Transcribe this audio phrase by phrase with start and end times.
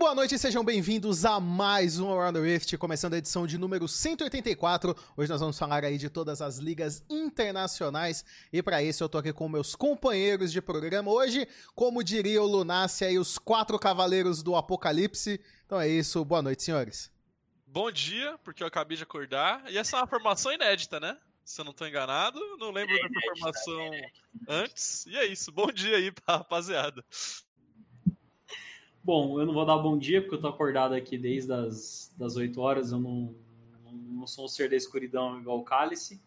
[0.00, 3.58] boa noite e sejam bem-vindos a mais um Around the Rift, começando a edição de
[3.58, 4.96] número 184.
[5.14, 9.18] Hoje nós vamos falar aí de todas as ligas internacionais e para isso eu tô
[9.18, 11.10] aqui com meus companheiros de programa.
[11.10, 15.38] Hoje, como diria o Lunácia e os quatro cavaleiros do Apocalipse.
[15.66, 17.12] Então é isso, boa noite, senhores.
[17.66, 19.70] Bom dia, porque eu acabei de acordar.
[19.70, 21.18] E essa é uma formação inédita, né?
[21.44, 23.90] Se eu não tô enganado, não lembro é dessa formação
[24.48, 25.04] antes.
[25.04, 27.04] E é isso, bom dia aí pra rapaziada.
[29.02, 32.36] Bom, eu não vou dar bom dia, porque eu tô acordado aqui desde as das
[32.36, 33.34] 8 horas, eu não,
[33.92, 36.20] não sou um ser da escuridão igual o Cálice.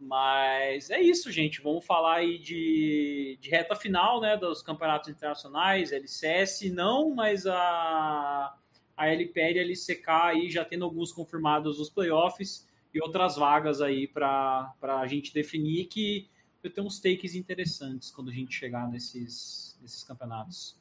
[0.00, 1.60] Mas é isso, gente.
[1.60, 8.54] Vamos falar aí de, de reta final, né, dos campeonatos internacionais, LCS não, mas a,
[8.96, 13.80] a LPL e a LCK aí já tendo alguns confirmados os playoffs e outras vagas
[13.80, 16.28] aí para a gente definir que
[16.62, 20.76] eu tenho uns takes interessantes quando a gente chegar nesses, nesses campeonatos.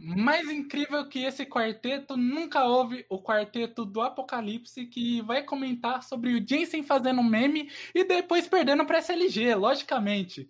[0.00, 6.34] Mais incrível que esse quarteto, nunca houve o quarteto do Apocalipse que vai comentar sobre
[6.34, 10.48] o Jensen fazendo meme e depois perdendo para SLG, logicamente.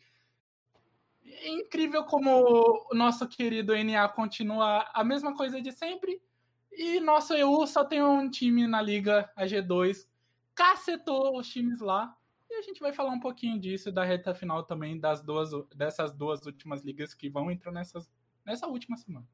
[1.24, 6.20] É incrível como o nosso querido NA continua a mesma coisa de sempre
[6.70, 10.06] e nosso EU só tem um time na liga, a G2,
[10.54, 12.14] cacetou os times lá.
[12.50, 16.12] E a gente vai falar um pouquinho disso da reta final também das duas dessas
[16.12, 18.10] duas últimas ligas que vão entrar nessas,
[18.44, 19.26] nessa última semana.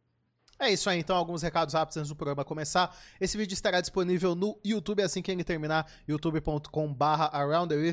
[0.58, 2.97] É isso aí, então, alguns recados rápidos antes do programa começar.
[3.20, 7.30] Esse vídeo estará disponível no YouTube assim que ele terminar, youtube.com/barra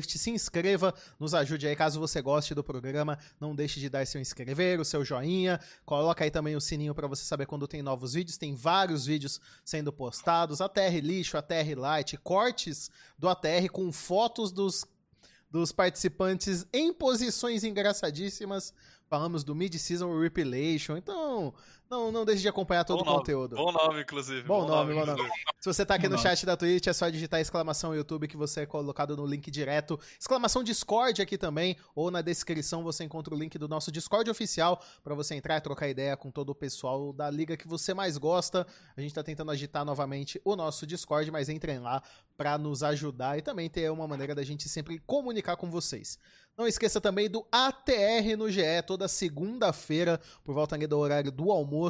[0.06, 3.18] Se inscreva, nos ajude aí, caso você goste do programa.
[3.40, 5.60] Não deixe de dar seu inscrever, o seu joinha.
[5.84, 8.38] Coloca aí também o sininho para você saber quando tem novos vídeos.
[8.38, 14.84] Tem vários vídeos sendo postados: ATR lixo, ATR light, cortes do ATR com fotos dos
[15.50, 18.72] dos participantes em posições engraçadíssimas
[19.12, 20.96] falamos do Mid-Season Repilation.
[20.96, 21.52] Então,
[21.92, 23.54] não, não deixe de acompanhar todo bom o conteúdo.
[23.54, 24.42] Bom nome, inclusive.
[24.44, 25.30] Bom, bom nome, nome, bom nome.
[25.60, 28.36] Se você tá aqui bom no chat da Twitch, é só digitar exclamação YouTube que
[28.36, 30.00] você é colocado no link direto.
[30.18, 34.82] Exclamação Discord aqui também, ou na descrição você encontra o link do nosso Discord oficial
[35.04, 38.16] para você entrar e trocar ideia com todo o pessoal da liga que você mais
[38.16, 38.66] gosta.
[38.96, 42.02] A gente tá tentando agitar novamente o nosso Discord, mas entrem lá
[42.38, 46.18] para nos ajudar e também ter uma maneira da gente sempre comunicar com vocês.
[46.56, 51.81] Não esqueça também do ATR no GE, toda segunda-feira, por volta do horário do almoço,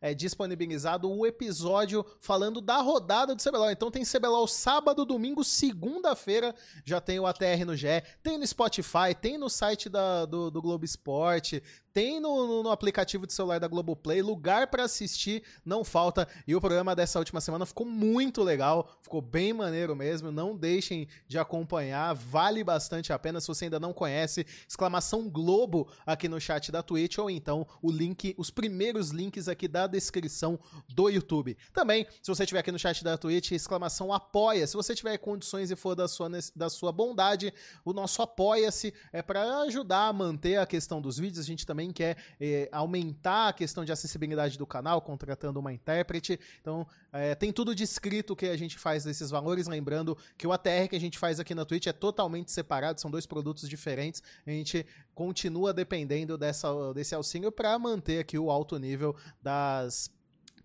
[0.00, 3.70] é disponibilizado o episódio falando da rodada do CBLOL.
[3.70, 6.54] Então tem CBLOL sábado, domingo, segunda-feira,
[6.84, 10.60] já tem o ATR no GE, tem no Spotify, tem no site da, do, do
[10.60, 15.84] Globo Esporte, tem no, no, no, aplicativo de celular da Globoplay, lugar para assistir não
[15.84, 16.26] falta.
[16.46, 20.32] E o programa dessa última semana ficou muito legal, ficou bem maneiro mesmo.
[20.32, 23.40] Não deixem de acompanhar, vale bastante a pena.
[23.40, 27.90] Se você ainda não conhece, exclamação Globo aqui no chat da Twitch, ou então o
[27.90, 30.58] link, os primeiros links aqui da descrição
[30.88, 31.56] do YouTube.
[31.72, 34.66] Também, se você estiver aqui no chat da Twitch, exclamação apoia.
[34.66, 37.52] Se você tiver condições e for da sua, da sua bondade,
[37.84, 41.44] o nosso apoia-se é para ajudar a manter a questão dos vídeos.
[41.44, 45.72] A gente também também quer é, aumentar a questão de acessibilidade do canal, contratando uma
[45.72, 46.38] intérprete.
[46.60, 49.66] Então, é, tem tudo descrito que a gente faz desses valores.
[49.66, 53.10] Lembrando que o ATR que a gente faz aqui na Twitch é totalmente separado, são
[53.10, 54.22] dois produtos diferentes.
[54.46, 60.10] A gente continua dependendo dessa, desse auxílio para manter aqui o alto nível das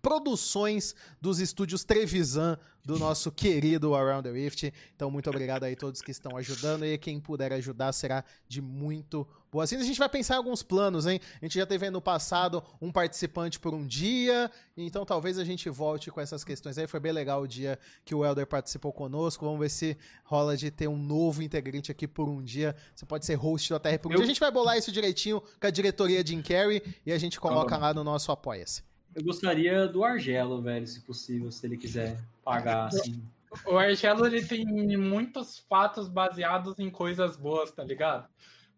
[0.00, 4.72] produções dos estúdios Trevisan do nosso querido Around the Rift.
[4.96, 8.62] Então, muito obrigado aí a todos que estão ajudando e quem puder ajudar será de
[8.62, 9.64] muito boa.
[9.64, 11.20] Assim, a gente vai pensar em alguns planos, hein?
[11.42, 15.68] A gente já teve no passado um participante por um dia, então talvez a gente
[15.68, 16.86] volte com essas questões aí.
[16.86, 19.44] Foi bem legal o dia que o Elder participou conosco.
[19.44, 19.94] Vamos ver se
[20.24, 22.74] rola de ter um novo integrante aqui por um dia.
[22.94, 24.16] Você pode ser host do ATR por um Eu...
[24.16, 24.24] dia.
[24.24, 27.76] A gente vai bolar isso direitinho com a diretoria de Carry e a gente coloca
[27.76, 28.87] lá no nosso Apoia-se.
[29.18, 33.20] Eu gostaria do Argelo, velho, se possível, se ele quiser pagar assim.
[33.66, 34.64] O Argelo ele tem
[34.96, 38.28] muitos fatos baseados em coisas boas, tá ligado?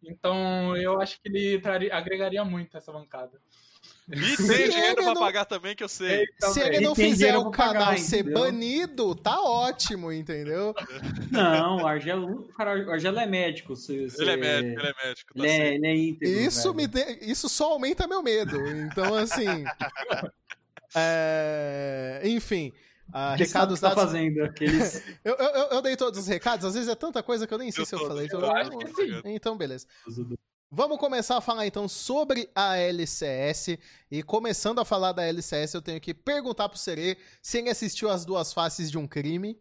[0.03, 3.39] Então eu acho que ele traria, agregaria muito essa bancada.
[4.13, 5.21] E tem dinheiro pra não...
[5.21, 6.27] pagar também, que eu sei.
[6.37, 8.41] Então, se ele não fizer o canal pagar, ser entendeu?
[8.41, 10.75] banido, tá ótimo, entendeu?
[11.31, 13.77] Não, o Argelo, cara, o Argelo é médico.
[13.77, 14.21] Se, se...
[14.21, 15.35] Ele é médico, ele é médico.
[15.35, 17.19] Tá ele, é, ele é íntegro, isso, me de...
[17.23, 18.59] isso só aumenta meu medo.
[18.69, 19.47] Então, assim.
[20.95, 22.21] é...
[22.25, 22.73] Enfim.
[23.11, 24.05] Uh, recados tá dados...
[24.05, 25.03] fazendo aqueles.
[25.25, 27.71] eu, eu, eu, dei todos os recados, às vezes é tanta coisa que eu nem
[27.71, 28.27] sei eu se eu falei.
[28.27, 29.21] Então, eu acho que sim.
[29.25, 29.87] então beleza.
[30.73, 33.77] Vamos começar a falar então sobre a LCS.
[34.09, 38.09] E começando a falar da LCS, eu tenho que perguntar pro Serê se ele assistiu
[38.09, 39.59] as duas faces de um crime.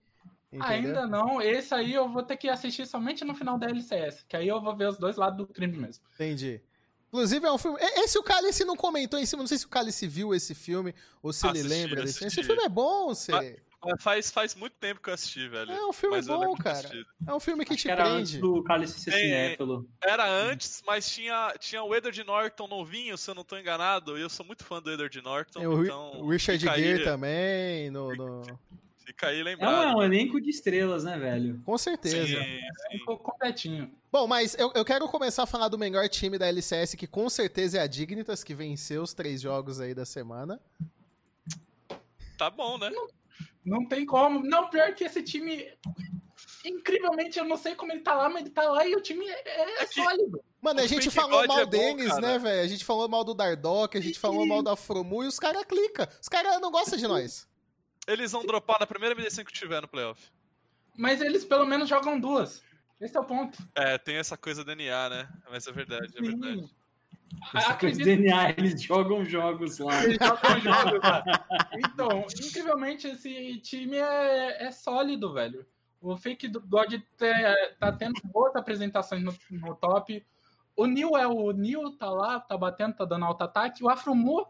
[0.51, 0.67] Entendeu?
[0.67, 1.41] Ainda não.
[1.41, 4.23] Esse aí eu vou ter que assistir somente no final da LCS.
[4.27, 6.03] Que aí eu vou ver os dois lados do crime mesmo.
[6.13, 6.61] Entendi.
[7.07, 7.79] Inclusive, é um filme.
[7.81, 9.41] Esse o Cálice não comentou em cima.
[9.41, 12.17] Não sei se o Cálice viu esse filme ou se ele Assisti, lembra desse.
[12.17, 12.43] Esse assisti.
[12.45, 13.59] filme é bom, você.
[13.99, 15.71] Faz, faz muito tempo que eu assisti, velho.
[15.71, 16.79] É um filme Mas eu bom, cara.
[16.79, 17.05] assistido.
[17.25, 18.41] É um filme que Acho te que era antes prende.
[18.41, 19.89] do Cálice É, cinéfilo.
[20.03, 24.17] Era antes, mas tinha, tinha o Edward Norton novinho, se eu não tô enganado.
[24.17, 25.65] E eu sou muito fã do Edward Norton.
[25.65, 27.89] O, Ri- então o Richard Gere aí, também.
[27.89, 28.59] No, no-
[29.05, 29.87] Fica aí É um, lembrado.
[29.91, 31.61] é um elenco de estrelas, né, velho?
[31.65, 32.17] Com certeza.
[32.27, 32.59] Sim,
[32.91, 32.97] sim.
[32.99, 33.91] Ficou completinho.
[34.11, 37.27] Bom, mas eu, eu quero começar a falar do melhor time da LCS, que com
[37.29, 40.59] certeza é a Dignitas, que venceu os três jogos aí da semana.
[42.37, 42.89] Tá bom, né?
[42.89, 43.07] Não
[43.89, 44.41] tem como.
[44.43, 45.65] Não, pior que esse time.
[46.65, 49.25] Incrivelmente, eu não sei como ele tá lá, mas ele tá lá e o time
[49.25, 49.43] é,
[49.79, 50.43] é É que- sólido.
[50.61, 52.21] Mano, a gente falou God mal é bom, deles, cara.
[52.21, 52.61] né, velho?
[52.61, 55.63] A gente falou mal do Dardock, a gente falou mal da Fromu e os caras
[55.63, 56.05] clicam.
[56.21, 57.47] Os caras não gostam de nós.
[58.05, 60.29] Eles vão dropar na primeira MD5 que tiver no playoff.
[60.97, 62.61] Mas eles pelo menos jogam duas.
[62.99, 63.57] Esse é o ponto.
[63.73, 65.29] É, tem essa coisa DNA, né?
[65.49, 66.69] Mas é verdade, é verdade.
[67.53, 70.03] Acredito DNA, eles jogam jogos lá.
[70.03, 71.23] Eles jogam jogos, cara.
[71.73, 75.65] Então, incrivelmente, esse time é, é sólido, velho.
[76.01, 80.25] O Fake God tá, tá tendo boas apresentações no, no top.
[80.75, 83.83] O Neil é o Neil, tá lá, tá batendo, tá dando alto ataque.
[83.83, 84.45] O Afromu,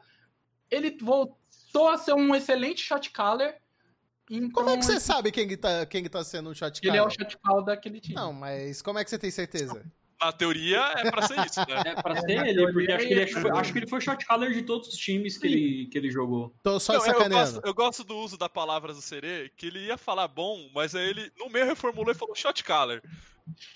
[0.70, 3.60] ele voltou a ser um excelente shot caller.
[4.30, 6.80] Então, Como é que você sabe quem que tá, quem que tá sendo um shot
[6.84, 7.20] Ele é o caller?
[7.20, 8.14] shot call daquele time.
[8.14, 9.84] Não, mas como é que você tem certeza?
[10.22, 11.82] Na teoria é pra ser isso, né?
[11.86, 14.26] É pra ser na ele, porque acho que ele, é acho, que ele foi shot
[14.26, 16.54] caller de todos os times que ele, que ele jogou.
[16.62, 19.86] Tô só Não, eu, gosto, eu gosto do uso da palavra do Serê, que ele
[19.86, 23.02] ia falar bom, mas aí ele no meio reformulou e falou shot caller.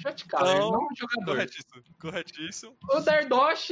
[0.01, 1.25] Shot caller, Não, não jogador.
[1.33, 1.83] Corretíssimo.
[1.99, 2.77] Corretíssimo.
[2.91, 3.69] O Dardosh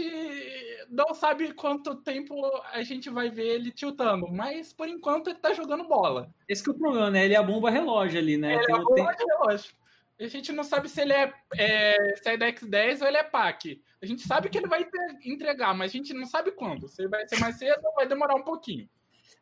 [0.89, 2.41] não sabe quanto tempo
[2.71, 6.33] a gente vai ver ele tiltando, mas por enquanto ele tá jogando bola.
[6.47, 7.25] Esse que é o problema, né?
[7.25, 8.53] Ele é a bomba relógio ali, né?
[8.53, 9.81] Ele é Tem- a bola tem- relógio.
[10.21, 13.81] A gente não sabe se ele é, é Sedex 10 ou ele é PAC.
[14.01, 16.88] A gente sabe que ele vai entre- entregar, mas a gente não sabe quando.
[16.88, 18.88] Se vai ser mais cedo ou vai demorar um pouquinho.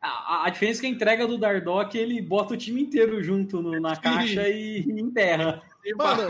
[0.00, 3.22] A, a- a diferença é que a entrega do Dardock, ele bota o time inteiro
[3.22, 5.62] junto no- na caixa e, e enterra.
[5.84, 6.22] E Mano.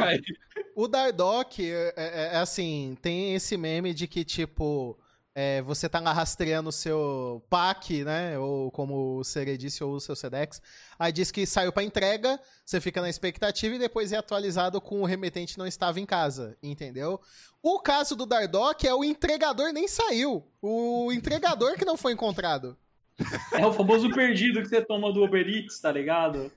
[0.74, 4.98] O Dardock, é, é- é assim, tem esse meme de que, tipo,
[5.42, 8.38] é, você tá lá rastreando o seu pack, né?
[8.38, 10.60] Ou como o Sere disse, ou o seu Sedex.
[10.98, 15.00] Aí diz que saiu pra entrega, você fica na expectativa e depois é atualizado com
[15.00, 17.18] o remetente não estava em casa, entendeu?
[17.62, 20.46] O caso do Dardock é o entregador nem saiu.
[20.60, 22.76] O entregador que não foi encontrado.
[23.52, 26.50] É o famoso perdido que você toma do Uber Eats, tá ligado?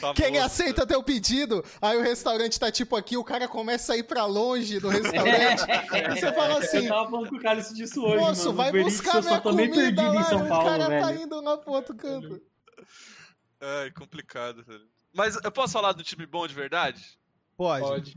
[0.00, 3.96] Tá Quem aceita teu pedido, aí o restaurante tá tipo aqui, o cara começa a
[3.96, 5.64] ir pra longe do restaurante.
[5.90, 8.72] Aí você fala assim, Eu tava falando com o Cálice disso hoje, Moço, mano.
[8.72, 11.22] vai buscar minha comida lá em São e o Paulo, cara tá velho.
[11.22, 12.42] indo lá pro outro canto.
[13.60, 14.86] É complicado, velho.
[15.12, 17.18] Mas eu posso falar do time bom de verdade?
[17.56, 17.86] Pode.
[17.86, 18.16] Pode.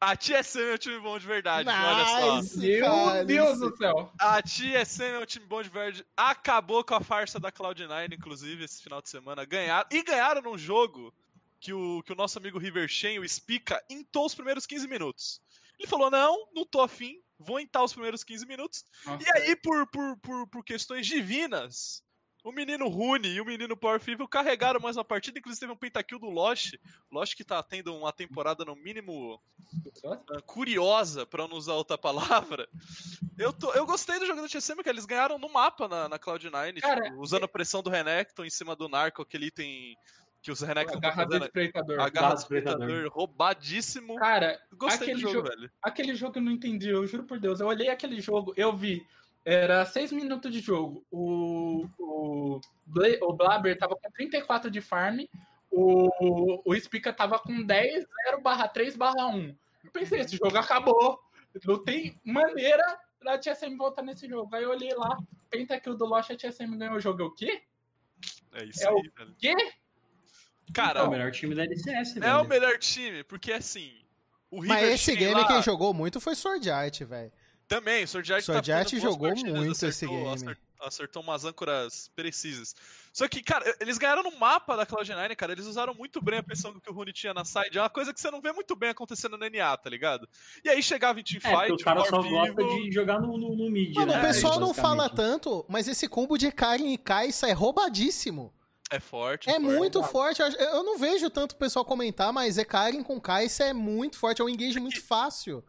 [0.00, 2.36] A TSM é um time bom de verdade, olha só.
[2.36, 4.10] Nice, Meu Deus do céu.
[4.18, 6.06] A TSM é um time bom de verdade.
[6.16, 9.44] Acabou com a farsa da Cloud9, inclusive, esse final de semana.
[9.44, 9.86] Ganharam.
[9.92, 11.12] E ganharam num jogo
[11.60, 15.38] que o, que o nosso amigo River Shen, o Spica, intou os primeiros 15 minutos.
[15.78, 18.84] Ele falou: não, não tô afim, vou intar os primeiros 15 minutos.
[19.04, 19.22] Nossa.
[19.22, 22.02] E aí, por, por, por, por questões divinas,
[22.42, 25.38] o menino Rune e o menino Power Fever carregaram mais uma partida.
[25.38, 26.74] Inclusive, teve um pentakill do Lost.
[27.10, 29.40] Lost que tá tendo uma temporada, no mínimo,
[30.06, 32.68] ah, curiosa, pra não usar outra palavra.
[33.38, 36.18] Eu, tô, eu gostei do jogo da TSM, que eles ganharam no mapa na, na
[36.18, 39.96] Cloud9, Cara, tipo, usando a pressão do Renekton em cima do Narco, aquele item
[40.42, 41.44] que os Renekton estão Agarrador fazendo.
[41.46, 41.94] espreitador.
[42.00, 43.08] A garra Garra do do espreitador.
[43.12, 44.16] roubadíssimo.
[44.16, 45.70] Cara, Gostei do aquele jogo, jogo- velho.
[45.82, 47.60] aquele jogo eu não entendi, eu juro por Deus.
[47.60, 49.06] Eu olhei aquele jogo, eu vi.
[49.44, 51.04] Era 6 minutos de jogo.
[51.10, 52.60] O, o,
[53.22, 55.20] o Blaber tava com 34 de farm.
[55.70, 59.56] O, o Spica tava com 10, 0 barra 3 barra 1.
[59.84, 61.18] Eu pensei, esse jogo acabou.
[61.64, 62.84] Não tem maneira
[63.22, 64.54] da TSM voltar nesse jogo.
[64.54, 65.16] Aí eu olhei lá,
[65.48, 67.22] pentakill do Lost, a TSM ganhou o jogo.
[67.22, 67.62] Eu, o quê?
[68.52, 69.36] É isso É o aí, velho.
[69.38, 69.54] Quê?
[70.72, 72.40] Cara, É o melhor time da LCS, é velho.
[72.42, 73.92] o melhor time, porque assim.
[74.50, 77.32] O River Mas esse game lá, quem jogou muito foi Sword Art, velho.
[77.70, 80.34] Também, o Sword Art Sword tá Art jogou muito esse acertou- game.
[80.34, 82.74] acer- Acertou umas âncoras precisas.
[83.12, 85.52] Só que, cara, eles ganharam no mapa da Cloud9, cara.
[85.52, 87.76] Eles usaram muito bem a pressão que o Rune tinha na side.
[87.76, 90.26] É uma coisa que você não vê muito bem acontecendo no NA, tá ligado?
[90.64, 93.20] E aí chegava em É, teamfight, os caras o só Power gostam Vivo- de jogar
[93.20, 94.18] no, no, no mid, Mano, né?
[94.18, 94.96] o pessoal não basicamente.
[94.98, 98.50] fala tanto, mas esse combo de Karen e Kai'Sa é roubadíssimo.
[98.90, 99.50] É forte.
[99.50, 99.66] É forte.
[99.66, 100.40] muito forte.
[100.40, 104.16] Eu eu não vejo tanto o pessoal comentar, mas é Karen com Kai'Sa é muito
[104.18, 104.40] forte.
[104.40, 105.62] É um engage muito fácil.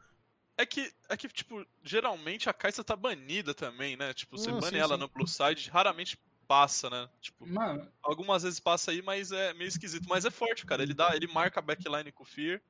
[0.62, 4.14] É que, é que, tipo, geralmente a Kai'Sa tá banida também, né?
[4.14, 5.00] Tipo, você Ah, bane sim, ela sim.
[5.00, 7.10] no blue side, raramente passa, né?
[7.20, 10.08] Tipo, Mano, algumas vezes passa aí, mas é meio esquisito.
[10.08, 10.84] Mas é forte, cara.
[10.84, 12.62] Ele dá, ele marca a backline com o Fear.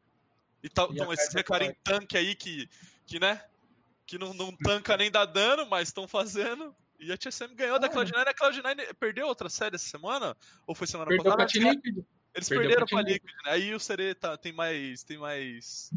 [0.64, 2.70] E tal, E então, a esse Kai'Sa é Recarim tanque aí que,
[3.06, 3.44] que, né?
[4.06, 6.74] que não, não tanca nem dá dano, mas estão fazendo.
[7.00, 8.28] E a TSM ganhou da Cloud9.
[8.28, 10.38] A Cloud9 perdeu outra série essa semana?
[10.68, 11.60] Ou foi semana Perdeu passada?
[11.72, 12.06] Liquid.
[12.34, 13.52] Eles Perdeu perderam pra Liquid, né?
[13.52, 15.04] Aí o Serê tá- tem mais.
[15.04, 15.92] Tem mais.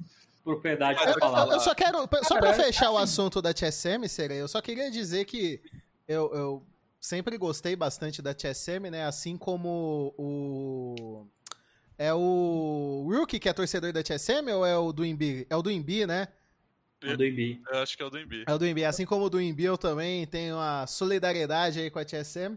[0.44, 1.46] Propriedade Eu, falar.
[1.46, 4.60] eu- eu só quero, só pra Cara, fechar o assunto da TSM, Serei, eu só
[4.60, 5.60] queria dizer que
[6.06, 6.66] eu, eu
[7.00, 9.06] sempre gostei bastante da TSM, né?
[9.06, 11.26] Assim como o.
[11.96, 15.46] É o Rookie que é torcedor da TSM ou é o do Imbi?
[15.48, 16.28] É o do Imbi, né?
[17.02, 17.60] O do IB.
[17.70, 18.44] Eu acho que é o do Embi.
[18.46, 18.84] É o do Imbi.
[18.84, 22.56] Assim como o do Imbi, eu também tenho uma solidariedade aí com a TSM.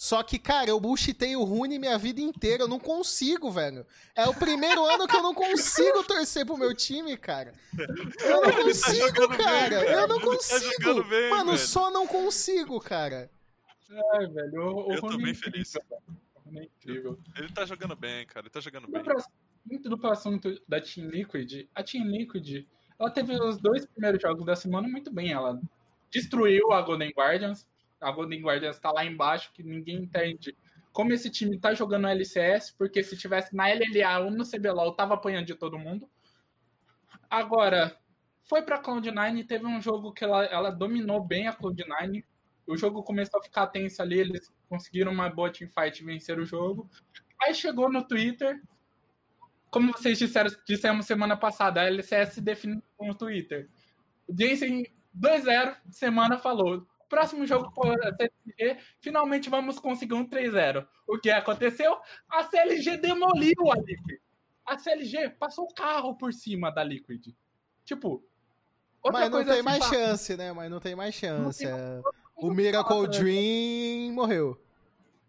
[0.00, 2.62] Só que, cara, eu bullshitei o Rune minha vida inteira.
[2.62, 3.84] Eu não consigo, velho.
[4.14, 7.52] É o primeiro ano que eu não consigo torcer pro meu time, cara.
[7.76, 9.84] Eu não Ele tá consigo, jogando bem, cara.
[9.84, 10.82] Eu não Ele tá consigo.
[10.84, 11.58] jogando bem, Mano, velho.
[11.66, 13.28] só não consigo, cara.
[14.14, 14.62] Ai, velho.
[14.68, 15.74] O, o Eu tô é bem incrível, feliz.
[16.46, 17.18] Rony é incrível.
[17.36, 18.46] Ele tá jogando bem, cara.
[18.46, 19.02] Ele tá jogando bem.
[19.68, 22.64] Indo pro assunto da Team Liquid, a Team Liquid,
[22.98, 25.32] ela teve os dois primeiros jogos da semana muito bem.
[25.32, 25.60] Ela
[26.08, 27.66] destruiu a Golden Guardians.
[28.00, 30.56] A Golden Guardians tá lá embaixo, que ninguém entende
[30.92, 34.94] como esse time tá jogando no LCS, porque se tivesse na LLA ou no CBLOL,
[34.94, 36.08] tava apanhando de todo mundo.
[37.30, 37.96] Agora,
[38.44, 42.24] foi pra Cloud9 e teve um jogo que ela, ela dominou bem a Cloud9.
[42.66, 46.44] O jogo começou a ficar tenso ali, eles conseguiram uma boa teamfight e vencer o
[46.44, 46.90] jogo.
[47.40, 48.60] Aí chegou no Twitter,
[49.70, 53.68] como vocês disseram, dissemos semana passada, a LCS se define no Twitter.
[54.26, 54.84] O Jensen
[55.16, 56.86] 2-0, semana falou.
[57.08, 60.86] Próximo jogo for a CLG, finalmente vamos conseguir um 3-0.
[61.06, 61.98] O que aconteceu?
[62.28, 64.20] A CLG demoliu a Liquid.
[64.66, 67.28] A CLG passou o carro por cima da Liquid.
[67.84, 68.22] Tipo,
[69.02, 70.52] outra Mas não coisa tem a mais citar, chance, né?
[70.52, 71.64] Mas não tem mais chance.
[71.64, 72.02] tem é.
[72.36, 74.60] O Miracle Dream morreu.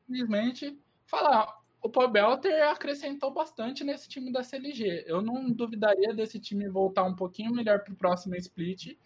[0.05, 1.57] simplesmente falar.
[1.81, 5.05] O Paul Belter acrescentou bastante nesse time da CLG.
[5.07, 8.97] Eu não duvidaria desse time voltar um pouquinho melhor pro próximo split.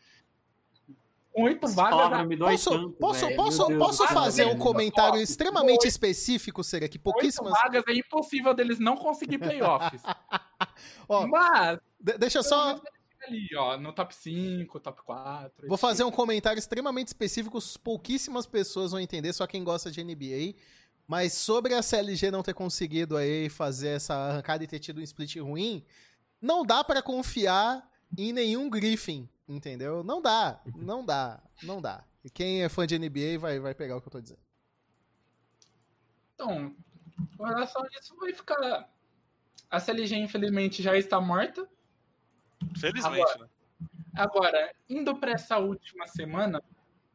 [1.33, 1.89] Com Oito vagas.
[1.91, 3.35] palavra a- me dói Posso, tanto, posso, velho.
[3.35, 6.87] posso, Deus posso fazer um comentário extremamente oito- específico, Será?
[6.87, 7.51] Que Oito pouquíssimas.
[7.51, 10.01] vagas é impossível deles não conseguir playoffs.
[11.09, 12.79] Ó, Mas, de- deixa só.
[13.27, 15.67] ali, ó, no top 5, top 4.
[15.67, 20.53] Vou fazer um comentário extremamente específico, pouquíssimas pessoas vão entender, só quem gosta de NBA.
[21.07, 25.03] Mas sobre a CLG não ter conseguido aí fazer essa arrancada e ter tido um
[25.03, 25.83] split ruim,
[26.41, 27.83] não dá pra confiar
[28.17, 30.03] em nenhum Griffin, entendeu?
[30.03, 32.03] Não dá, não dá, não dá.
[32.23, 34.39] E quem é fã de NBA vai, vai pegar o que eu tô dizendo.
[36.35, 36.75] Então,
[37.37, 38.89] com relação a isso, vai ficar.
[39.69, 41.67] A CLG, infelizmente, já está morta.
[42.79, 43.47] Felizmente, né?
[44.15, 46.63] Agora, indo para essa última semana,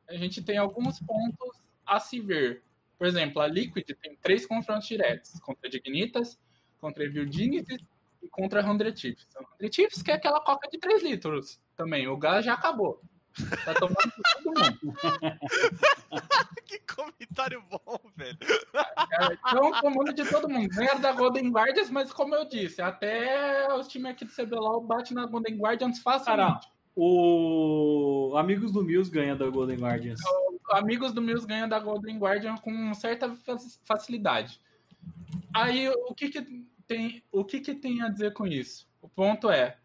[0.08, 2.62] a gente tem alguns pontos a se ver.
[2.98, 6.38] Por exemplo, a Liquid tem três confrontos diretos: contra Dignitas,
[6.80, 7.86] contra Dignity
[8.22, 9.26] e contra a 100 Chiefs.
[9.36, 12.06] A 100 Chiefs que é aquela coca de 3 litros também.
[12.08, 13.00] O gás já acabou.
[13.64, 14.98] Tá tomando por todo mundo.
[16.66, 18.36] que comentário bom, velho.
[19.46, 20.68] Então, tomando de todo mundo.
[20.70, 25.14] Ganharam da Golden Guardians, mas como eu disse, até os times aqui do CBLOL batem
[25.14, 26.66] na Golden Guardians facilmente.
[26.96, 30.18] O Amigos do Mills ganha da Golden Guardians.
[30.72, 34.60] amigos do Mills ganham da Golden Guardian com certa fa- facilidade.
[35.54, 38.88] Aí o que que tem, o que que tem a dizer com isso?
[39.00, 39.78] O ponto é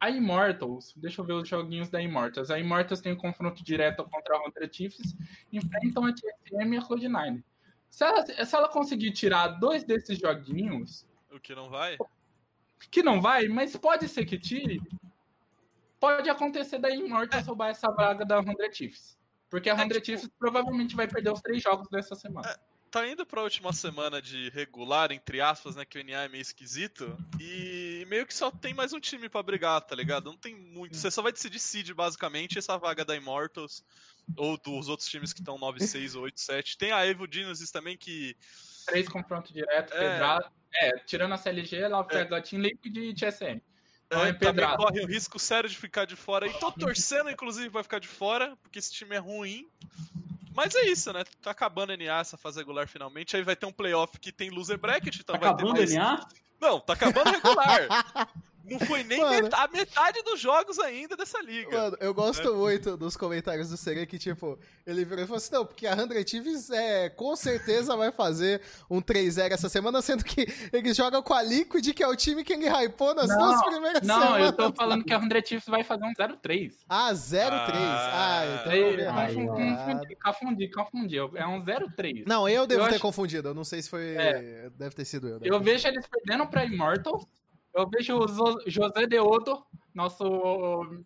[0.00, 2.50] a Immortals, deixa eu ver os joguinhos da Immortals.
[2.50, 5.14] A Immortals tem um confronto direto contra a Hunter Chiefs,
[5.52, 7.42] enfrentam a TSM e a Cloud9.
[7.90, 11.96] Se ela, se ela conseguir tirar dois desses joguinhos, O que não vai?
[12.90, 14.80] que não vai, mas pode ser que tire,
[16.00, 19.18] pode acontecer da Immortals roubar essa vaga da 100 Chiefs.
[19.50, 22.56] Porque a É, 100 tipo- Chiefs provavelmente vai perder os três jogos dessa semana.
[22.90, 25.84] Tá indo pra última semana de regular, entre aspas, né?
[25.84, 27.18] Que o NA é meio esquisito.
[27.40, 30.30] E meio que só tem mais um time pra brigar, tá ligado?
[30.30, 30.96] Não tem muito.
[30.96, 33.84] Você só vai decidir seed, basicamente, essa vaga da Immortals.
[34.36, 36.76] Ou dos outros times que estão 9-6 ou 8-7.
[36.76, 38.36] Tem a Evo Genesis também que.
[38.86, 39.98] Três confrontos direto, É.
[39.98, 40.50] pedrada.
[40.74, 43.60] É, tirando a CLG, ela pega Team Liquid e TSM.
[44.06, 46.46] Então é É, também corre o risco sério de ficar de fora.
[46.46, 49.68] E tô torcendo, inclusive, pra ficar de fora, porque esse time é ruim.
[50.58, 51.22] Mas é isso, né?
[51.40, 53.36] Tá acabando a NA essa fase regular finalmente.
[53.36, 55.94] Aí vai ter um playoff que tem loser bracket, então Tá vai acabando ter mais...
[55.94, 56.28] NA?
[56.60, 57.86] Não, tá acabando regular.
[58.70, 59.48] Não foi nem Mano.
[59.52, 61.70] a metade dos jogos ainda dessa liga.
[61.76, 62.14] Mano, eu É.
[62.14, 65.86] gosto muito dos comentários do Serê que, tipo, ele virou e falou assim: não, porque
[65.86, 68.60] a 100 Chiefs é, com certeza vai fazer
[68.90, 72.44] um 3-0 essa semana, sendo que eles jogam com a Liquid, que é o time
[72.44, 74.46] que ele hypou nas Não, duas primeiras Não, semanas.
[74.46, 76.74] eu tô falando que a 100 Chiefs vai fazer um 0-3.
[76.88, 77.74] Ah, 0-3.
[77.76, 78.42] Ah,
[79.20, 79.32] Ah.
[79.32, 79.48] então.
[79.56, 81.18] Confundi, confundi, confundi.
[81.36, 82.24] É um 0-3.
[82.26, 83.48] Não, eu devo Eu ter acho- confundido.
[83.48, 84.14] Eu não sei se foi.
[84.16, 84.70] É.
[84.76, 85.34] Deve ter sido eu.
[85.34, 85.40] né?
[85.44, 87.24] Eu vejo eles perdendo pra Immortals.
[87.74, 91.04] Eu vejo o José Deodo, nosso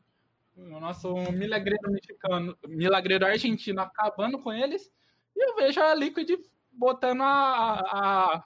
[0.55, 4.93] nosso milagreiro mexicano, milagreiro argentino acabando com eles.
[5.35, 6.31] E eu vejo a Liquid
[6.71, 8.45] botando a, a,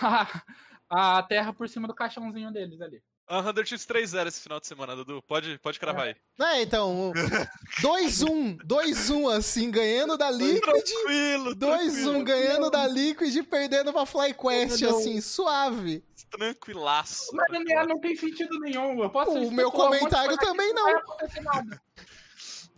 [0.00, 0.42] a,
[1.18, 3.02] a terra por cima do caixãozinho deles ali.
[3.28, 5.22] A 100x 3-0 esse final de semana, Dudu.
[5.22, 6.16] Pode, pode cravar aí.
[6.40, 7.12] É, então,
[7.82, 10.62] 2-1, 2-1 assim, ganhando da Liquid.
[10.62, 14.98] Tranquilo, 2-1 ganhando da Liquid e perdendo pra FlyQuest, Não.
[14.98, 16.02] assim, suave.
[16.30, 17.34] Tranquilaço.
[17.34, 19.02] Mas NA não tem sentido nenhum.
[19.02, 21.00] Eu posso O meu comentário também que não.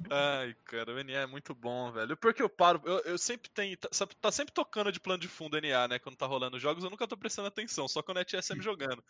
[0.09, 2.17] Ai, cara, o NA é muito bom, velho.
[2.17, 3.77] Porque eu paro, eu, eu sempre tenho.
[3.77, 3.89] Tá,
[4.21, 5.99] tá sempre tocando de plano de fundo NA, né?
[5.99, 9.03] Quando tá rolando jogos, eu nunca tô prestando atenção, só quando é TSM jogando.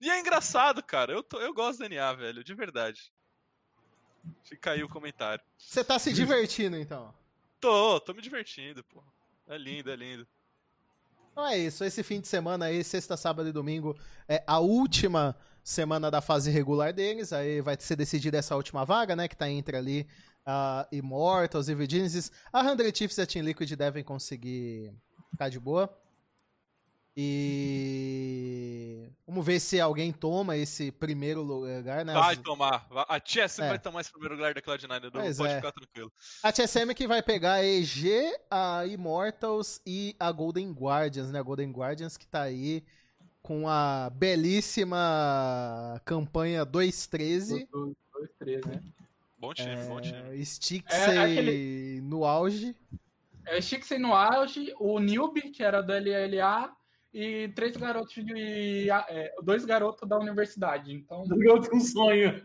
[0.00, 1.12] E é engraçado, cara.
[1.12, 3.12] Eu, tô, eu gosto do NA, velho, de verdade.
[4.44, 5.44] Fica aí o comentário.
[5.56, 7.14] Você tá se divertindo, então.
[7.60, 9.02] Tô, tô me divertindo, pô.
[9.46, 10.26] É lindo, é lindo.
[11.32, 13.96] Então é isso, esse fim de semana aí, sexta, sábado e domingo,
[14.28, 19.14] é a última semana da fase regular deles, aí vai ser decidida essa última vaga,
[19.14, 20.08] né, que tá entre ali
[20.50, 22.32] a Immortals e Virginities.
[22.50, 24.94] A 100 Chiefs e a Team Liquid devem conseguir
[25.30, 25.94] ficar de boa.
[27.20, 32.14] E vamos ver se alguém toma esse primeiro lugar, né?
[32.14, 32.86] Vai tomar.
[33.08, 33.68] A TSM É.
[33.70, 35.18] vai tomar esse primeiro lugar da Cloud9, Dudu.
[35.18, 35.56] Pois Pode é.
[35.56, 36.10] ficar tranquilo.
[36.42, 41.40] A TSM que vai pegar a EG, a Immortals e a Golden Guardians, né?
[41.40, 42.82] A Golden Guardians que tá aí
[43.42, 47.66] com a belíssima campanha 2-13.
[47.70, 48.80] Dois, dois, três, né?
[49.38, 50.18] Bom time, bom time.
[50.40, 52.74] É, Stixey É aquele- no auge.
[53.46, 56.70] É Chixen no auge, o Nilby, que era do LLA,
[57.14, 58.90] e três garotos de.
[58.90, 60.92] é, dois garotos da universidade.
[60.92, 62.44] Então, Garoto com sonho.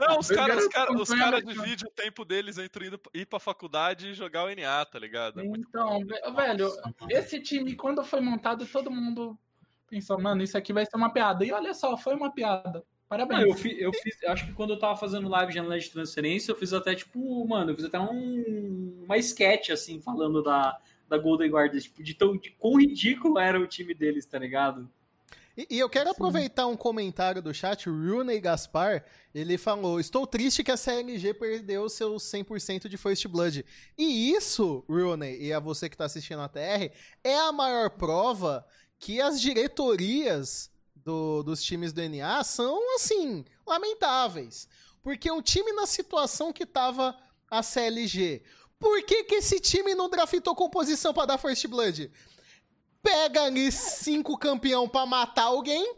[0.00, 4.14] Não, os caras cara, os cara dividem o tempo deles entre ir pra faculdade e
[4.14, 5.40] jogar o NA, tá ligado?
[5.40, 6.34] É então bom.
[6.34, 6.72] velho,
[7.08, 9.38] esse time, quando foi montado, todo mundo
[9.88, 11.44] pensou, mano, isso aqui vai ser uma piada.
[11.44, 12.84] E olha só, foi uma piada.
[13.10, 13.42] Não, Parabéns.
[13.42, 16.50] eu, fiz, eu fiz, acho que quando eu tava fazendo live de janela de transferência,
[16.50, 21.18] eu fiz até, tipo, mano, eu fiz até um, uma sketch, assim, falando da, da
[21.18, 24.88] Golden Guardians, tipo, de, tão, de quão ridículo era o time deles, tá ligado?
[25.56, 30.26] E, e eu quero aproveitar um comentário do chat, o Rune Gaspar, ele falou, estou
[30.26, 33.64] triste que a CLG perdeu seus 100% de First Blood.
[33.96, 36.90] E isso, Rune, e a você que está assistindo a TR,
[37.22, 38.66] é a maior prova
[38.98, 40.70] que as diretorias
[41.04, 44.66] do- dos times do NA são, assim, lamentáveis.
[45.02, 47.14] Porque um time na situação que tava
[47.50, 48.42] a CLG,
[48.78, 52.10] por que, que esse time não draftou composição para dar First Blood?
[53.02, 55.94] Pega ali cinco campeão pra matar alguém,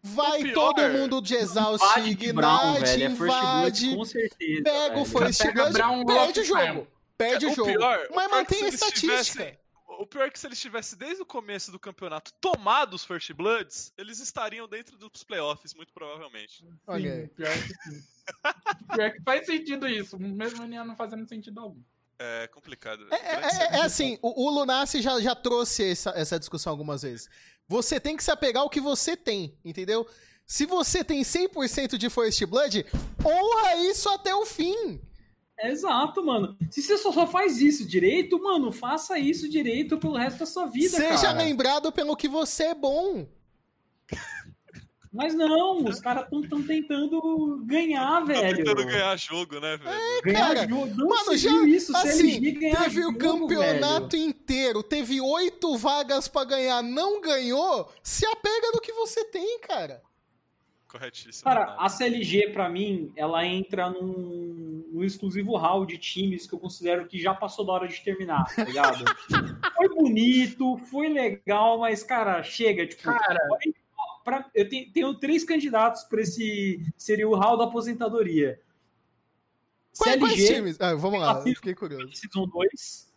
[0.00, 4.62] vai pior- todo mundo de Exaust, Ignite, é Blood invade, certeza.
[4.62, 5.04] pega o.
[5.04, 6.86] First Blood, Brown perde o jogo.
[7.18, 7.70] Perde o, O jogo.
[7.70, 9.42] o mas pior é mantém a estatística.
[9.44, 9.58] tivessem-
[9.98, 13.32] O pior é que se eles tivessem desde o começo do campeonato tomado os First
[13.32, 16.64] Bloods, eles estariam dentro dos playoffs, muito provavelmente.
[16.86, 18.02] Olha pior que sim.
[18.94, 21.80] pior que faz sentido isso, mesmo não fazendo sentido algum.
[22.18, 23.06] É complicado.
[23.12, 27.02] É, é- é- é assim, o, o Lunassi já, já trouxe essa, essa discussão algumas
[27.02, 27.28] vezes.
[27.66, 30.06] Você tem que se apegar ao que você tem, entendeu?
[30.46, 32.86] Se você tem 100% de First Blood,
[33.24, 35.00] honra isso até o fim.
[35.70, 36.56] Exato, mano.
[36.70, 40.66] Se você só, só faz isso direito, mano, faça isso direito pelo resto da sua
[40.66, 41.38] vida, Seja cara.
[41.38, 43.26] lembrado pelo que você é bom.
[45.12, 48.56] Mas não, os caras estão tentando ganhar, Tá velho.
[48.56, 50.22] tentando ganhar jogo, né, velho?
[50.24, 50.68] Ganhar cara.
[50.68, 50.86] jogo.
[50.96, 54.28] Não Mano, já, isso, assim, teve o jogo, campeonato velho.
[54.28, 60.02] inteiro, teve oito vagas pra ganhar, não ganhou, se apega no que você tem, cara.
[60.88, 61.44] Corretíssimo.
[61.44, 61.76] Cara, né?
[61.78, 67.04] a CLG, pra mim, ela entra num, num exclusivo hall de times que eu considero
[67.08, 69.04] que já passou da hora de terminar, tá ligado?
[69.76, 73.02] foi bonito, foi legal, mas, cara, chega, tipo.
[73.02, 73.40] Cara,
[74.22, 76.80] pra- eu tenho, tenho três candidatos pra esse.
[76.96, 78.60] Seria o hall da aposentadoria.
[79.98, 80.80] Quais, quais CLG, times?
[80.80, 82.14] Ah, vamos lá, Assim, fiquei curioso.
[82.14, 83.12] Season 2.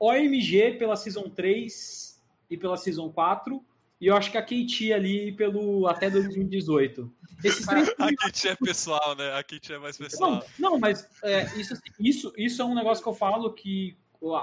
[0.00, 3.64] OMG pela Season 3 e pela Season 4.
[4.00, 7.10] E eu acho que a KT ali pelo até 2018.
[7.42, 9.32] Esses três A kit é pessoal, né?
[9.34, 10.46] A kit é mais Não, pessoal.
[10.58, 14.36] não, mas é, isso, isso, isso é um negócio que eu falo que a,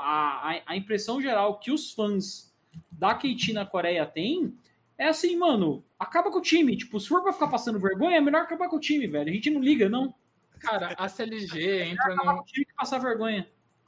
[0.56, 2.52] a, a impressão geral que os fãs
[2.92, 4.58] da KT na Coreia têm
[4.98, 6.76] é assim, mano, acaba com o time.
[6.78, 9.30] Tipo, se for pra ficar passando vergonha, é melhor acabar com o time, velho.
[9.30, 10.14] A gente não liga, não.
[10.60, 13.48] cara, a CLG entra no O time que passar vergonha.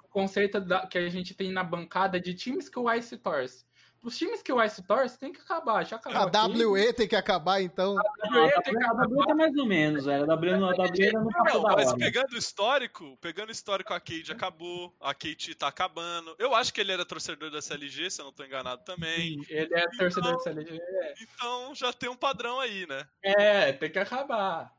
[0.09, 3.65] conceito da- que a gente tem na bancada de times que o Ice torce.
[4.05, 6.19] Os times que o Ice torce tem que acabar, já acabou.
[6.21, 6.65] A aqui.
[6.65, 7.95] WE tem que acabar, então.
[7.97, 10.23] A WE tem que W- a W tá mais ou menos, velho.
[10.23, 14.31] A W, não- a não da mas pegando o histórico, pegando o histórico, a Cade
[14.31, 16.35] acabou, a KT tá acabando.
[16.37, 19.43] Eu acho que ele era torcedor da SLG, se eu não tô enganado também.
[19.43, 20.79] Sim, ele é torcedor de CLG.
[21.21, 23.07] Então já tem um padrão aí, né?
[23.23, 24.71] É, tem que acabar.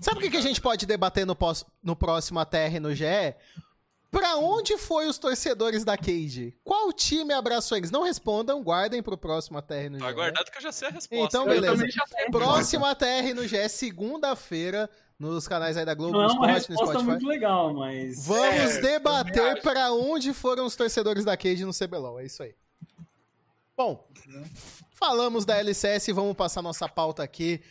[0.00, 3.34] Sabe o que, que a gente pode debater no, pós- no próximo ATR no GE?
[4.10, 6.52] Pra onde foi os torcedores da Cage?
[6.64, 7.92] Qual time abraçou eles?
[7.92, 10.04] Não respondam, guardem pro próximo ATR no GE.
[10.04, 11.24] Tá guardado que eu já sei a resposta.
[11.26, 11.84] Então, beleza.
[12.32, 16.84] Próximo ATR no GE, segunda-feira, nos canais aí da Globo, Não no é no resposta
[16.86, 17.04] Spotify.
[17.04, 18.26] muito legal, mas.
[18.26, 22.18] Vamos É, debater pra onde foram os torcedores da Cage no CBLOL.
[22.18, 22.54] É isso aí.
[23.76, 24.06] Bom,
[24.90, 27.62] falamos da LCS, vamos passar nossa pauta aqui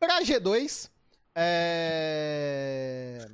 [0.00, 0.90] pra G2.
[1.34, 3.26] É...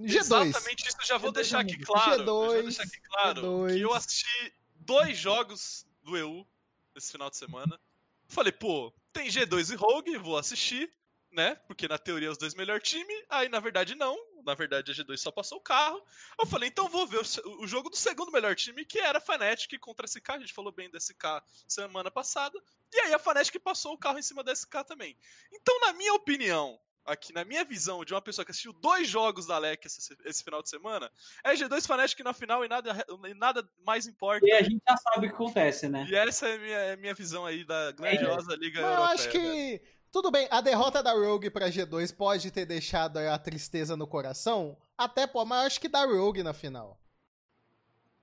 [0.00, 0.16] G2.
[0.16, 2.12] Exatamente isso, eu já vou G2 deixar aqui claro.
[2.12, 3.74] eu já G2, vou deixar aqui claro G2.
[3.74, 6.46] que eu assisti dois jogos do EU
[6.94, 7.80] esse final de semana.
[8.28, 10.92] Falei, pô, tem G2 e Rogue, vou assistir,
[11.32, 11.56] né?
[11.66, 13.24] Porque na teoria é os dois melhores times.
[13.28, 14.16] Aí na verdade não.
[14.44, 16.02] Na verdade a G2 só passou o carro.
[16.38, 19.20] Eu falei, então vou ver o, o jogo do segundo melhor time, que era a
[19.20, 20.30] Fnatic contra a SK.
[20.30, 22.58] A gente falou bem da SK semana passada.
[22.92, 25.16] E aí a Fnatic passou o carro em cima da SK também.
[25.52, 29.46] Então, na minha opinião, aqui na minha visão de uma pessoa que assistiu dois jogos
[29.46, 31.10] da LEC esse, esse final de semana,
[31.44, 34.46] é G2 Fnatic na final e nada, e nada mais importa.
[34.46, 36.06] E a gente já sabe o que acontece, né?
[36.08, 39.14] E essa é a minha, é minha visão aí da grandiosa Liga Mas eu Europeia.
[39.14, 39.82] acho que.
[40.12, 44.76] Tudo bem, a derrota da Rogue pra G2 pode ter deixado a tristeza no coração.
[44.98, 47.00] Até pô, mas eu acho que da Rogue na final.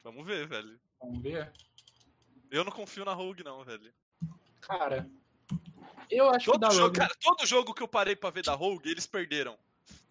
[0.03, 0.77] Vamos ver, velho.
[0.99, 1.51] Vamos ver.
[2.51, 3.93] Eu não confio na Rogue, não, velho.
[4.59, 5.09] Cara,
[6.09, 6.99] eu acho que Todo da jogo, Rogue...
[6.99, 9.55] cara, todo jogo que eu parei pra ver da Rogue, eles perderam.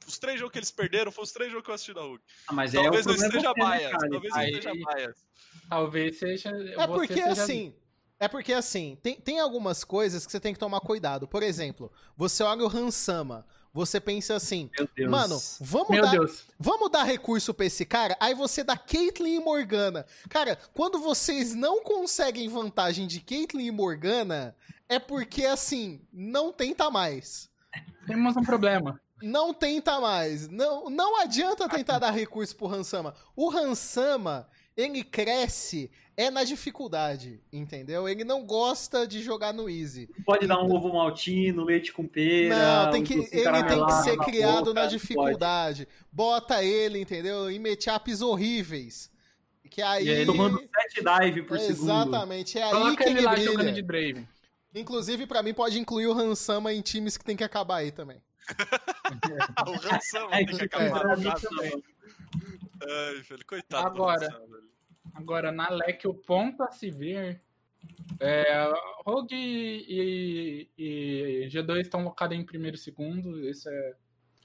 [0.07, 2.23] Os três jogos que eles perderam foram os três jogos que eu assisti da Rogue.
[2.47, 3.91] Ah, mas Talvez é o eu problema esteja você, né, bias.
[4.11, 5.17] talvez eu Aí- esteja bias.
[5.69, 6.51] talvez seja...
[6.79, 7.75] É porque seja- assim.
[8.19, 11.29] É porque assim, tem, tem algumas coisas que você tem que tomar cuidado.
[11.29, 15.11] Por exemplo, você olha o Hansama, você pensa assim, Meu Deus.
[15.11, 16.45] mano, vamos Meu dar, Deus.
[16.59, 20.07] vamos dar recurso pra esse cara, aí você dá Caitlyn e Morgana.
[20.31, 24.57] Cara, quando vocês não conseguem vantagem de Caitlyn e Morgana,
[24.89, 27.51] é porque assim, não tenta mais.
[28.07, 29.01] Temos um problema.
[29.23, 30.49] Não tenta mais.
[30.49, 33.15] Não, não adianta tentar dar recurso pro Hansama.
[33.35, 38.09] O Hansama, ele cresce é na dificuldade, entendeu?
[38.09, 40.09] Ele não gosta de jogar no easy.
[40.25, 42.85] Pode dar um ovo maltino, leite com pera.
[42.87, 43.29] Não, tem que, ele
[43.65, 44.93] tem que ser na criado boca, na pode.
[44.99, 45.89] dificuldade.
[46.11, 47.51] Bota ele, entendeu?
[47.51, 49.11] Em matchups horríveis.
[49.69, 50.07] Que aí.
[50.07, 51.91] E ele Tomando sete dive por segundo.
[51.91, 53.73] Exatamente, é aí Coloca que ele ele lá jogando brilha.
[53.73, 54.29] de Brave.
[54.81, 58.23] Inclusive, pra mim, pode incluir o Hansama em times que tem que acabar aí também.
[59.67, 61.17] o Hansama É, tem que acabar.
[61.41, 61.83] também.
[62.83, 64.27] Ai, velho, coitado do Agora.
[64.27, 64.67] Hansama.
[65.15, 67.41] Agora, na LEC, o ponto a se ver.
[68.21, 68.71] É,
[69.07, 73.41] Rogue e, e G2 estão locados em primeiro e segundo.
[73.49, 73.95] Isso é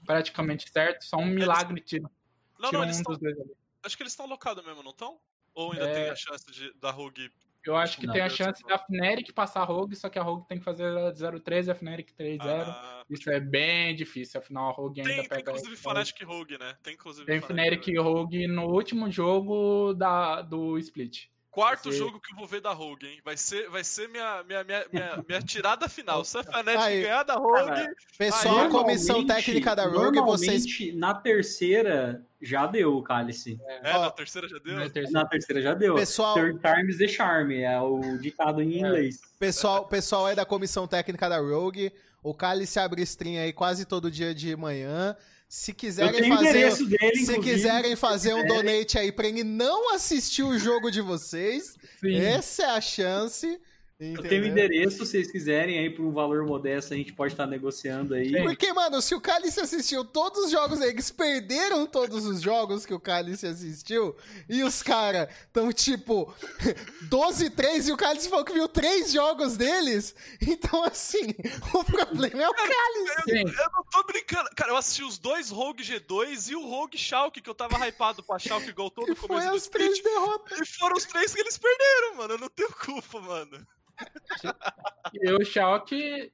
[0.06, 1.04] praticamente certo.
[1.04, 2.10] Só um milagre tira,
[2.58, 3.18] Não, tira não, um eles dos estão.
[3.18, 3.52] dois ali.
[3.84, 5.18] Acho que eles estão locados mesmo, não estão?
[5.54, 5.92] Ou ainda É.
[5.92, 7.30] tem a chance de, da Rogue.
[7.64, 10.22] Eu acho que Não, tem a chance da Fnatic passar a Rogue, só que a
[10.22, 12.40] Rogue tem que fazer 0-3 e a Fnatic 3-0.
[12.42, 15.50] Ah, Isso é bem difícil, afinal a Rogue ainda tem, tem pega.
[15.52, 16.76] inclusive Fnatic e Rogue, né?
[16.82, 21.31] Tem inclusive Tem Fnatic Fnatic e Rogue no último jogo da, do Split.
[21.52, 23.20] Quarto Você- jogo que eu vou ver da Rogue, hein?
[23.22, 26.24] Vai ser, vai ser minha, minha, minha, minha, minha tirada final.
[26.24, 27.02] Se a Fnatic Aí.
[27.02, 30.64] ganhar da Rogue, Cara, Pessoal, Aí, comissão técnica da Rogue, vocês.
[30.64, 33.60] normalmente, Na terceira já deu o cálice.
[33.84, 34.74] é, Ó, na terceira já deu.
[34.76, 35.10] Na terceira.
[35.10, 35.94] Na terceira já deu.
[35.94, 38.78] Pessoal, Third times the charm, é o ditado em É.
[38.78, 39.20] inglês.
[39.38, 41.92] pessoal, pessoal aí da comissão técnica da Rogue.
[42.22, 45.14] O Cálice abre stream aí quase todo dia de manhã.
[45.54, 46.86] Se quiserem fazer.
[46.86, 51.76] dele, Se quiserem fazer um donate aí pra ele não assistir o jogo de vocês,
[52.00, 52.16] Sim.
[52.16, 53.60] essa é a chance.
[54.00, 54.46] Eu tenho Entendeu?
[54.46, 58.32] endereço, se vocês quiserem, aí por um valor modesto a gente pode estar negociando aí.
[58.42, 62.92] Porque, mano, se o Cálice assistiu todos os jogos, eles perderam todos os jogos que
[62.92, 64.16] o Cálice assistiu,
[64.48, 66.34] e os caras tão tipo
[67.08, 70.14] 12-3 e o Cálice falou que viu três jogos deles.
[70.40, 71.34] Então, assim,
[71.72, 73.22] o problema é o Cálice.
[73.28, 73.54] Sim.
[73.56, 74.50] Eu não tô brincando.
[74.56, 78.22] Cara, eu assisti os dois Rogue G2 e o Rogue Schalke, que eu tava hypado
[78.22, 80.58] pra Schalke Gol todo E foi começo do as três derrotas.
[80.58, 82.34] E foram os três que eles perderam, mano.
[82.34, 83.66] Eu não tenho culpa, mano.
[85.14, 86.32] E o Schalke,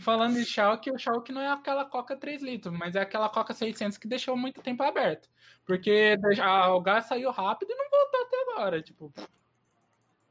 [0.00, 3.54] falando de Schalke, o Schalke não é aquela Coca 3 litros, mas é aquela Coca
[3.54, 5.28] 600 que deixou muito tempo aberto.
[5.64, 6.16] Porque
[6.74, 8.82] o gás saiu rápido e não voltou até agora.
[8.82, 9.12] Tipo,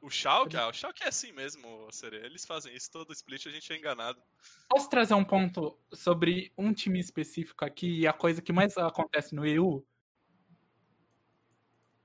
[0.02, 0.58] O Schalke?
[0.58, 2.18] Ah, o Schalke é assim mesmo, Sere.
[2.18, 4.22] Eles fazem isso todo split, a gente é enganado.
[4.70, 9.34] posso trazer um ponto sobre um time específico aqui e a coisa que mais acontece
[9.36, 9.86] no EU?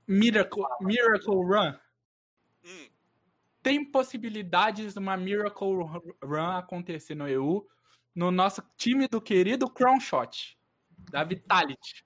[0.07, 1.73] Miracle, Miracle Run.
[3.63, 5.73] Tem possibilidades de uma Miracle
[6.21, 7.65] Run acontecer no EU
[8.13, 10.57] no nosso time do querido Crown Shot,
[11.09, 12.05] da Vitality.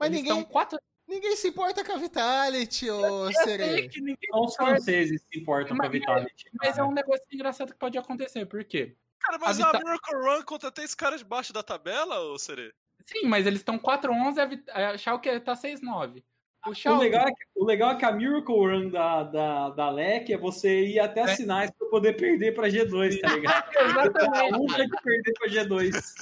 [0.00, 3.88] Mas Eles ninguém, quatro ninguém se importa com a Vitality, ô Eu sei Serê.
[3.88, 6.50] que ninguém Só os franceses se importam com a Vitality.
[6.58, 6.86] Mas é cara.
[6.88, 8.96] um negócio engraçado que pode acontecer, por quê?
[9.20, 12.74] Cara, mas A a, Vita- Miracle Run contra três caras debaixo da tabela, ô Sere?
[13.06, 16.24] Sim, mas eles estão 4-11, a, Vit- a Schalke tá 6-9.
[16.66, 20.32] O legal, é que, o legal é que a Miracle Run da, da, da LEC
[20.32, 21.36] é você ir até as É.
[21.36, 23.70] finais pra poder perder pra G2, tá ligado?
[23.76, 24.52] Exatamente.
[24.52, 26.14] Nunca que perder pra G2.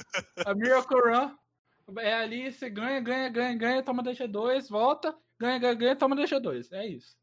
[0.45, 5.73] A Miracle Run é ali, você ganha, ganha, ganha, ganha, toma DG2, volta, ganha, ganha,
[5.73, 6.71] ganha, toma DG2.
[6.73, 7.15] É isso.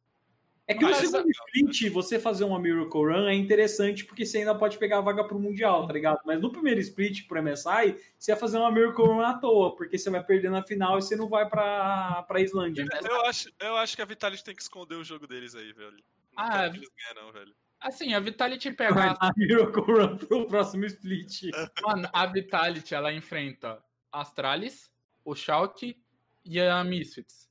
[0.70, 4.54] É que no segundo split, você fazer uma Miracle Run é interessante porque você ainda
[4.54, 6.20] pode pegar a vaga pro Mundial, tá ligado?
[6.24, 9.98] Mas no primeiro split pro MSI, você ia fazer uma Miracle Run à toa, porque
[9.98, 12.86] você vai perder na final e você não vai pra, pra Islândia.
[13.02, 15.90] Eu acho, eu acho que a Vitality tem que esconder o jogo deles aí, velho.
[15.90, 16.00] Não
[16.36, 17.52] Ah, quero que eles ganhem, não, velho.
[17.80, 19.16] Assim, a Vitality pega.
[19.18, 21.50] A Miracle Run pro próximo split.
[21.82, 24.88] Mano, a Vitality ela enfrenta a Astralis,
[25.24, 26.00] o Schalke
[26.44, 27.49] e a Misfits.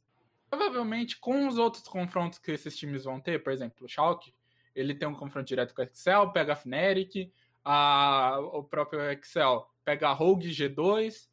[0.50, 4.34] Provavelmente com os outros confrontos que esses times vão ter, por exemplo, o Schalke,
[4.76, 7.32] ele tem um confronto direto com a Excel, pega a Fnatic,
[7.64, 11.28] a, o próprio Excel pega a Rogue G2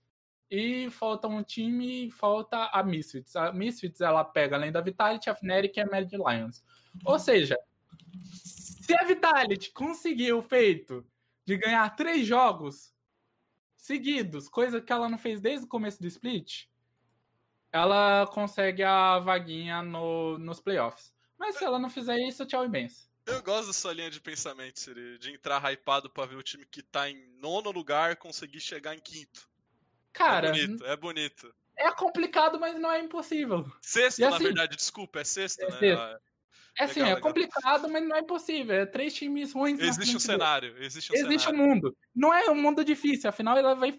[0.51, 3.37] e falta um time, falta a Misfits.
[3.37, 6.65] A Misfits ela pega além da Vitality, a Fnatic e a Mad Lions.
[7.05, 7.59] Ou seja,
[8.25, 11.07] se a Vitality conseguir o feito
[11.45, 12.95] de ganhar três jogos
[13.77, 16.67] seguidos, coisa que ela não fez desde o começo do split,
[17.77, 21.13] ela consegue a vaguinha no, nos playoffs.
[21.39, 23.07] Mas se ela não fizer isso, tchau e benção.
[23.27, 26.65] Eu gosto da sua linha de pensamento, Siri, de entrar hypado pra ver o time
[26.65, 29.49] que tá em nono lugar conseguir chegar em quinto.
[30.13, 31.55] Cara, é bonito, é bonito.
[31.77, 33.67] é complicado, mas não é impossível.
[33.83, 35.79] Sexto, na assim- verdade, desculpa, é sexto, É né?
[35.79, 36.01] sexto.
[36.01, 36.19] Ah,
[36.79, 37.29] É assim, Legal, é legal.
[37.33, 38.75] complicado, mas não é impossível.
[38.77, 39.81] É três times ruins.
[39.81, 41.69] Existe um cenário, existe um Existe um cenário.
[41.75, 41.97] mundo.
[42.15, 43.99] Não é um mundo difícil, afinal ela vai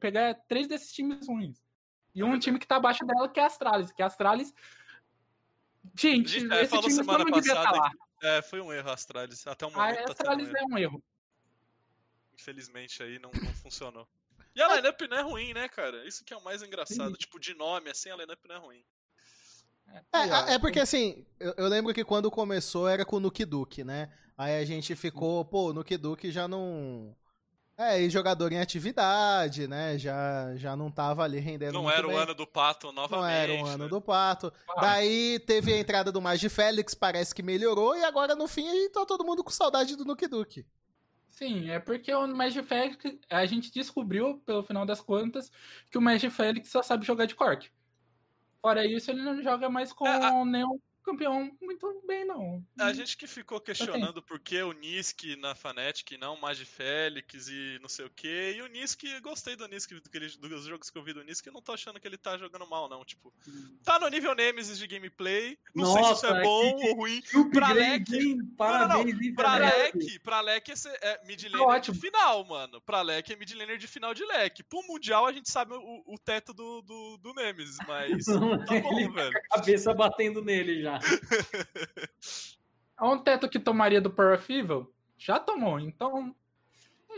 [0.00, 1.58] pegar três desses times ruins.
[2.14, 3.90] E um time que tá abaixo dela, que é a Astralis.
[3.90, 4.54] Que a Astralis.
[5.94, 7.92] Gente, Gente, é, esse falou time semana não devia estar passada lá.
[8.22, 9.46] É, foi um erro, Astralis.
[9.46, 10.56] Até o A momento tá um Astralis erro.
[10.56, 11.04] é um erro.
[12.34, 14.06] Infelizmente aí não, não funcionou.
[14.54, 16.06] E a lineup não é ruim, né, cara?
[16.06, 17.10] Isso que é o mais engraçado.
[17.12, 17.16] Sim.
[17.16, 18.84] Tipo, de nome, assim, a lineup não é ruim.
[20.12, 23.84] É, é porque assim, eu, eu lembro que quando começou era com o Nuke Duke,
[23.84, 24.10] né?
[24.36, 27.14] Aí a gente ficou, pô, o Nuke Duke já não.
[27.90, 29.98] É, e jogador em atividade, né?
[29.98, 32.18] Já, já não tava ali rendendo Não muito era o bem.
[32.18, 33.20] ano do Pato novamente.
[33.22, 33.88] Não era o ano né?
[33.90, 34.52] do Pato.
[34.68, 34.80] Ah.
[34.80, 38.88] Daí teve a entrada do Magi Félix, parece que melhorou, e agora no fim aí
[38.90, 40.64] tá todo mundo com saudade do Nuke Duke.
[41.28, 45.50] Sim, é porque o Magic Felix, a gente descobriu, pelo final das contas,
[45.90, 47.70] que o Magic Felix só sabe jogar de cork.
[48.60, 52.64] Fora isso, ele não joga mais com É, a- nenhum campeão muito bem, não.
[52.78, 57.48] A gente que ficou questionando por que o Nisk na Fnatic, não o Magi Félix
[57.48, 58.54] e não sei o que.
[58.56, 61.46] E o Nisk, gostei do Nisk, do ele- dos jogos que eu vi do Nisk,
[61.46, 63.04] eu não tô achando que ele tá jogando mal, não.
[63.04, 63.32] Tipo,
[63.84, 65.58] tá no nível Nemesis de gameplay.
[65.74, 67.22] Não sei se isso Nossa, é bom que- ou ruim.
[67.52, 68.04] Pra hein?
[68.56, 69.56] Parabéns, hein, Pra.
[69.58, 71.94] Leque, pra Leque esse é mid laner Tá ótimo.
[71.94, 72.80] de final, mano.
[72.80, 74.62] Pra Leque é mid laner de final de Leque.
[74.62, 78.24] Pro Mundial a gente sabe o, o teto do, do, do Nemesis, mas
[78.66, 79.32] tá Ele bom, velho.
[79.50, 80.91] cabeça batendo nele já.
[83.00, 84.92] É um teto que tomaria do Power of Evil?
[85.18, 86.34] Já tomou, então.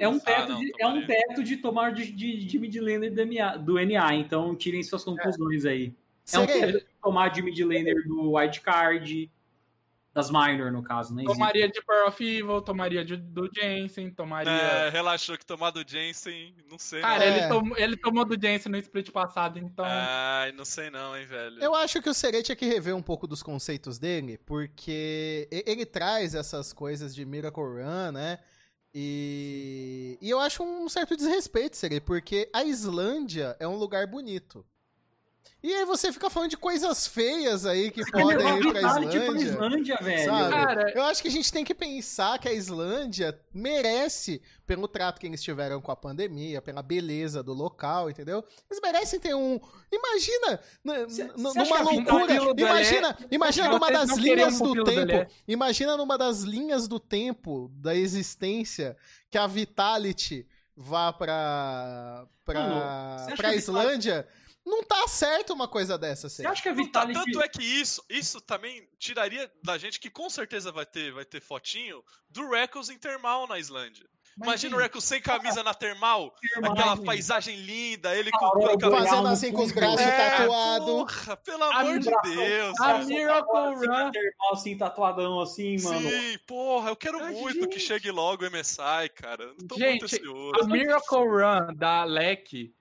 [0.01, 2.75] É um Ah, teto, não, de, é um teto de tomar de, de, de mid
[2.77, 5.95] laner do NA, do NA, então tirem suas conclusões aí.
[6.33, 9.31] É um teto de tomar de mid laner do wildcard,
[10.15, 11.25] das minor, no caso, né?
[11.25, 14.53] Tomaria de Power of Evil, tomaria de, do Jensen, tomaria.
[14.53, 17.25] É, relaxou que tomar do Jensen, não sei Cara, não.
[17.25, 17.37] É.
[17.37, 19.85] ele, tom, ele tomou do Jensen no split passado, então.
[19.85, 21.59] Ai, não sei não, hein, velho.
[21.61, 25.85] Eu acho que o Serei tinha que rever um pouco dos conceitos dele, porque ele
[25.85, 28.39] traz essas coisas de Miracle Run, né?
[28.95, 34.65] E, e eu acho um certo desrespeito, Serei, porque a Islândia é um lugar bonito.
[35.67, 39.27] E aí você fica falando de coisas feias aí que podem ir pra Vitality pra
[39.33, 39.45] Islândia.
[39.47, 40.25] Islândia, velho.
[40.31, 40.51] Sabe?
[40.51, 45.19] Cara, Eu acho que a gente tem que pensar que a Islândia merece, pelo trato
[45.19, 48.45] que eles tiveram com a pandemia, pela beleza do local, entendeu?
[48.71, 49.59] Eles merecem ter um.
[49.91, 50.61] Imagina!
[51.09, 52.35] Cê- numa loucura!
[52.59, 55.33] Imagina, imagina numa das linhas do tempo.
[55.49, 58.95] Imagina numa das linhas do tempo da existência
[59.31, 60.47] que a Vitality
[60.77, 62.27] vá pra.
[62.45, 64.29] pra, Mano, pra Islândia.
[64.65, 66.51] Não tá certo uma coisa dessa, Você Serei.
[66.53, 67.21] acha que a tá- Vitality...
[67.25, 71.25] tanto é que isso, isso também tiraria da gente que com certeza vai ter, vai
[71.25, 74.09] ter fotinho do Reckles em termal na Islândia.
[74.37, 77.05] Mas, Imagina o Reckles sem camisa na termal, Termal, aquela gente.
[77.05, 80.87] paisagem linda, ele com, boreal Fazendo assim com os braços É, tatuados.
[80.87, 82.81] Porra, pelo amor de Deus.
[82.81, 82.99] A.
[82.99, 84.11] Miracle assim, Run.
[84.11, 86.11] termal, assim, tatuadão, assim, mano.
[86.11, 87.69] Sim, porra, eu quero Ai, muito gente.
[87.69, 89.45] que chegue logo o MSI, cara.
[89.45, 90.61] Eu tô Gente, muito ansioso.
[90.63, 92.75] A Miracle Run da Leck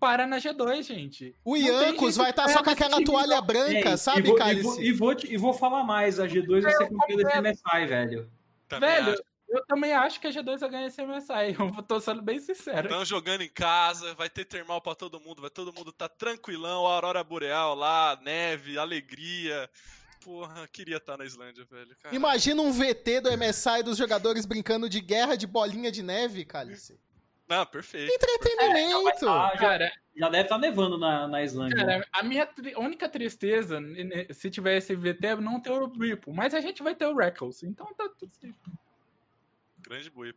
[0.00, 1.36] para na G2, gente.
[1.44, 3.46] O Iancos vai estar pra só com aquela toalha não.
[3.46, 6.62] branca, Ei, sabe, e vou, e, vou, e, vou, e vou falar mais, a G2
[6.62, 8.30] vai ser campeã desse MSI, velho.
[8.66, 9.22] Também velho, acho.
[9.50, 11.56] Eu também acho que a G2 vai ganhar esse MSI.
[11.76, 12.86] Eu tô sendo bem sincero.
[12.86, 16.86] Estão jogando em casa, vai ter termal pra todo mundo, vai todo mundo tá tranquilão,
[16.86, 19.68] aurora boreal lá, neve, alegria.
[20.24, 21.96] Porra, queria estar tá na Islândia, velho.
[21.96, 22.14] Caramba.
[22.14, 26.98] Imagina um VT do MSI dos jogadores brincando de guerra de bolinha de neve, Cálice.
[27.50, 28.12] Não, perfeito.
[28.14, 29.08] Entretenimento!
[29.08, 31.76] É, já, cara, já deve estar tá nevando na, na Islândia.
[31.76, 33.80] Cara, a minha tri única tristeza,
[34.32, 36.32] se tiver esse VT, é não ter o Ripple.
[36.32, 38.70] Mas a gente vai ter o Reckles, então tá tudo certo.
[39.80, 40.34] Grande velho.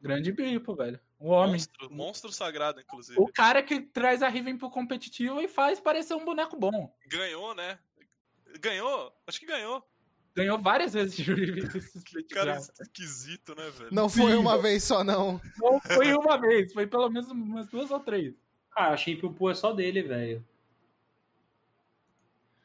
[0.00, 1.00] Grande Buipo, velho.
[1.18, 1.52] O homem.
[1.54, 3.18] Monstro, monstro, sagrado, inclusive.
[3.18, 6.94] O cara que traz a Riven pro competitivo e faz parecer um boneco bom.
[7.08, 7.76] Ganhou, né?
[8.60, 9.12] Ganhou?
[9.26, 9.84] Acho que ganhou.
[10.36, 11.24] Ganhou várias vezes de
[12.30, 13.88] Cara esquisito, né, velho?
[13.90, 14.38] Não foi Sim.
[14.38, 15.40] uma vez só, não.
[15.56, 18.34] Não foi uma vez, foi pelo menos umas duas ou três.
[18.70, 20.44] Cara, achei que o Poo é só dele, velho.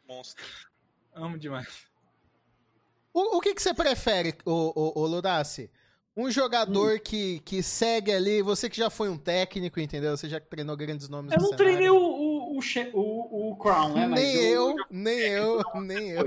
[0.05, 0.43] Monstro.
[1.15, 1.87] Amo demais.
[3.13, 5.71] O, o que, que você prefere, o, o, o Ludaci?
[6.15, 6.99] Um jogador hum.
[7.01, 10.17] que, que segue ali, você que já foi um técnico, entendeu?
[10.17, 11.65] Você já treinou grandes nomes Eu não cenário.
[11.65, 14.07] treinei o, o, o, o, Crown, né?
[14.09, 16.25] nem eu, nem eu, nem eu.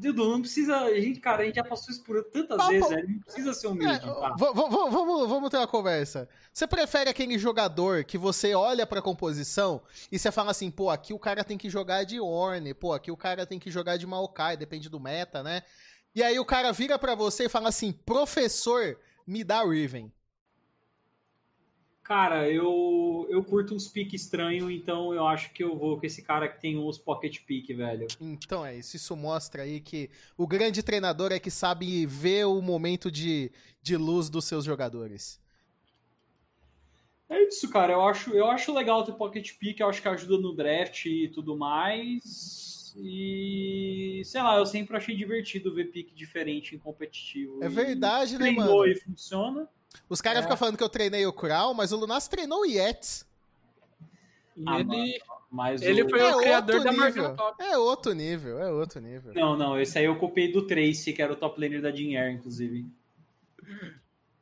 [0.00, 0.78] Dudu, não precisa.
[0.78, 2.70] A gente, cara, a gente já passou isso por tantas Papo...
[2.70, 2.90] vezes?
[2.90, 3.94] Não precisa ser humilde.
[3.94, 4.34] É, tá?
[4.38, 6.28] vamos, vamos ter uma conversa.
[6.52, 11.12] Você prefere aquele jogador que você olha pra composição e você fala assim, pô, aqui
[11.12, 14.06] o cara tem que jogar de Orne, pô, aqui o cara tem que jogar de
[14.06, 15.62] Maokai, depende do meta, né?
[16.14, 20.12] E aí o cara vira para você e fala assim: professor, me dá Riven.
[22.10, 26.20] Cara, eu, eu curto uns piques estranhos, então eu acho que eu vou com esse
[26.20, 28.08] cara que tem uns pocket pick, velho.
[28.20, 28.96] Então é isso.
[28.96, 33.96] Isso mostra aí que o grande treinador é que sabe ver o momento de, de
[33.96, 35.40] luz dos seus jogadores.
[37.28, 37.92] É isso, cara.
[37.92, 41.28] Eu acho, eu acho legal ter pocket pick, eu acho que ajuda no draft e
[41.28, 42.92] tudo mais.
[42.96, 47.62] E sei lá, eu sempre achei divertido ver pique diferente em competitivo.
[47.62, 48.84] É verdade, né, mano?
[48.84, 49.68] E funciona.
[50.08, 50.42] Os caras é.
[50.42, 53.26] ficam falando que eu treinei o Kral, mas o Lunas treinou o Yetis.
[54.66, 56.10] Ah, ele, mas ele o...
[56.10, 57.62] foi é o criador da Marvel Top.
[57.62, 59.32] É outro nível, é outro nível.
[59.34, 62.16] Não, não, esse aí eu copiei do Trace, que era o top laner da Jin
[62.32, 62.86] inclusive.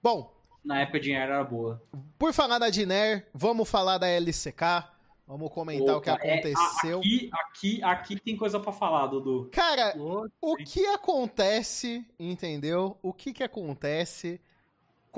[0.02, 0.34] Bom.
[0.64, 1.82] Na época a Jin era boa.
[2.18, 2.88] Por falar da Jin
[3.32, 4.96] vamos falar da LCK.
[5.26, 6.96] Vamos comentar Opa, o que aconteceu.
[6.96, 9.50] É, aqui, aqui, aqui tem coisa para falar, Dudu.
[9.52, 9.94] Cara,
[10.40, 12.96] o que acontece, entendeu?
[13.02, 14.40] O que que acontece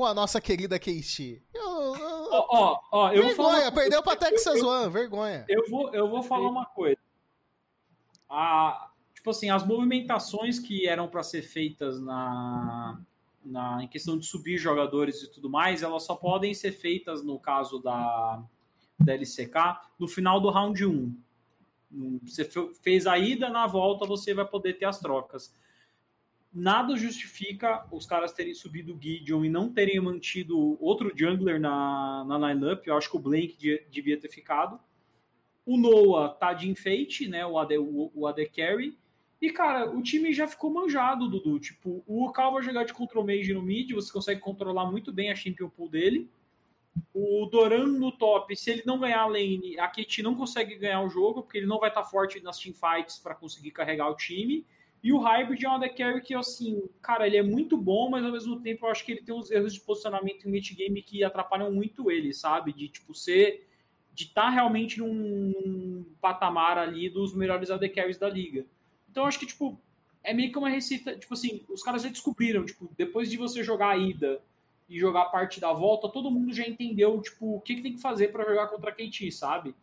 [0.00, 1.42] com a nossa querida KT?
[1.54, 5.44] Ó, ó, ó, eu vergonha, vou falar perdeu pra Texas eu, One, vergonha.
[5.46, 6.96] Eu vou, eu vou falar uma coisa.
[8.26, 12.98] A, tipo assim, as movimentações que eram para ser feitas na,
[13.44, 17.38] na, em questão de subir jogadores e tudo mais, elas só podem ser feitas no
[17.38, 18.42] caso da
[18.98, 21.14] da LCK no final do round 1.
[22.22, 22.48] Você
[22.82, 25.54] fez a ida, na volta você vai poder ter as trocas.
[26.52, 32.24] Nada justifica os caras terem subido o Gideon e não terem mantido outro jungler na,
[32.24, 32.84] na lineup.
[32.86, 34.80] Eu acho que o Blank devia ter ficado.
[35.64, 37.46] O Noah tá de enfeite, né?
[37.46, 38.98] O AD, o, o AD Carry.
[39.40, 41.58] E, cara, o time já ficou manjado, Dudu.
[41.60, 45.30] Tipo, o Cal vai jogar de control mage no mid, você consegue controlar muito bem
[45.30, 46.28] a champion pool dele.
[47.14, 51.00] O Doran no top, se ele não ganhar a lane, a Kate não consegue ganhar
[51.02, 54.66] o jogo, porque ele não vai estar forte nas teamfights para conseguir carregar o time.
[55.02, 58.24] E o Hybrid é um deck carry que, assim, cara, ele é muito bom, mas
[58.24, 61.02] ao mesmo tempo eu acho que ele tem uns erros de posicionamento em mid game
[61.02, 62.72] que atrapalham muito ele, sabe?
[62.72, 63.66] De, tipo, ser.
[64.12, 68.66] de estar tá realmente num, num, patamar ali dos melhores AD carries da liga.
[69.10, 69.80] Então eu acho que, tipo,
[70.22, 71.16] é meio que uma receita.
[71.16, 74.42] Tipo assim, os caras já descobriram, tipo, depois de você jogar a ida
[74.86, 78.02] e jogar parte da volta, todo mundo já entendeu tipo, o que, que tem que
[78.02, 79.74] fazer para jogar contra a KT, sabe?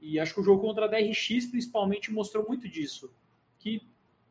[0.00, 3.12] E acho que o jogo contra a DRX principalmente mostrou muito disso.
[3.58, 3.82] Que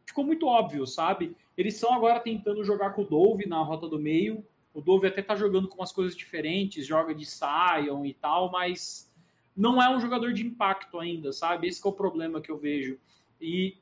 [0.06, 1.36] ficou muito óbvio, sabe?
[1.58, 4.46] Eles estão agora tentando jogar com o Dove na rota do meio.
[4.74, 9.12] O Dove até tá jogando com umas coisas diferentes, joga de Sion e tal, mas
[9.56, 11.68] não é um jogador de impacto ainda, sabe?
[11.68, 12.98] Esse é o problema que eu vejo.
[13.40, 13.78] E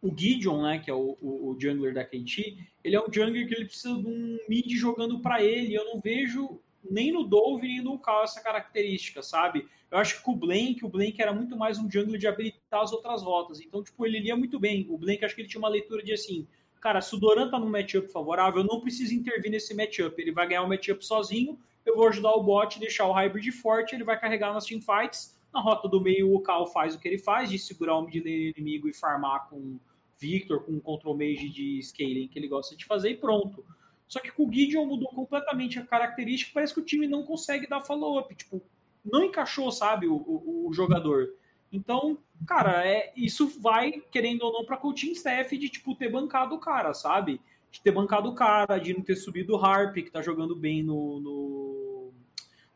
[0.00, 3.48] o Gideon, né, que é o, o, o, jungler da KT, ele é um jungler
[3.48, 5.74] que ele precisa de um mid jogando para ele.
[5.74, 6.60] Eu não vejo
[6.90, 9.68] nem no Dove nem no Cal essa característica, sabe?
[9.90, 12.92] Eu acho que o Blank, o Blank era muito mais um jungler de habilitar as
[12.92, 13.60] outras rotas.
[13.60, 14.86] Então, tipo, ele lia muito bem.
[14.90, 16.46] O Blank, acho que ele tinha uma leitura de assim,
[16.80, 20.20] cara, se o Doran tá num matchup favorável, eu não preciso intervir nesse matchup.
[20.20, 23.52] Ele vai ganhar o um matchup sozinho, eu vou ajudar o bot, deixar o hybrid
[23.52, 25.38] forte, ele vai carregar nas teamfights.
[25.52, 28.26] Na rota do meio, o Cal faz o que ele faz, de segurar o mid
[28.26, 29.78] inimigo e farmar com
[30.18, 33.64] Victor com um control mage de scaling que ele gosta de fazer e pronto.
[34.06, 37.66] Só que com o Gideon mudou completamente a característica, parece que o time não consegue
[37.66, 38.62] dar follow-up, tipo,
[39.04, 41.34] não encaixou, sabe, o, o, o, jogador.
[41.72, 46.54] Então, cara, é, isso vai, querendo ou não, para coaching staff de, tipo, ter bancado
[46.54, 47.40] o cara, sabe?
[47.70, 50.80] de ter bancado o cara, de não ter subido o Harp, que tá jogando bem
[50.80, 52.12] no, no,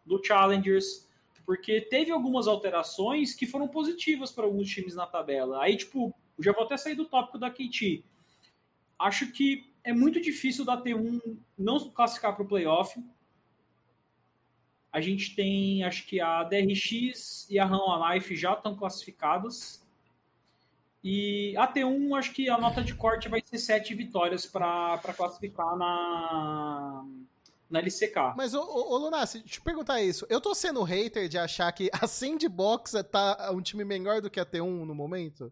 [0.04, 1.08] no Challengers
[1.48, 5.62] porque teve algumas alterações que foram positivas para alguns times na tabela.
[5.62, 8.04] Aí, tipo, já vou até sair do tópico da KT.
[8.98, 11.18] Acho que é muito difícil da T1
[11.58, 13.02] não classificar para o playoff.
[14.92, 19.82] A gente tem, acho que a DRX e a Run Life já estão classificadas.
[21.02, 25.74] E a T1, acho que a nota de corte vai ser sete vitórias para classificar
[25.74, 27.06] na,
[27.70, 28.34] na LCK.
[28.36, 30.26] Mas, ô, ô, ô Lunassi, deixa eu perguntar isso.
[30.28, 34.38] Eu tô sendo hater de achar que a Sandbox tá um time melhor do que
[34.38, 35.50] a T1 no momento?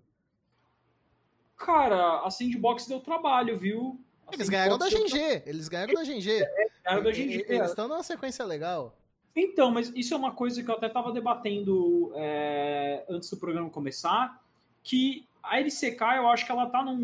[1.57, 3.99] Cara, a Sandbox deu trabalho, viu?
[4.27, 5.43] A eles ganharam da GG, tra...
[5.47, 6.31] eles ganharam da GG.
[6.31, 7.47] É, ganharam da GG.
[7.49, 8.97] Eles estão numa sequência legal.
[9.35, 13.69] Então, mas isso é uma coisa que eu até tava debatendo é, antes do programa
[13.69, 14.43] começar,
[14.83, 16.97] que a LCK, eu acho que ela tá num,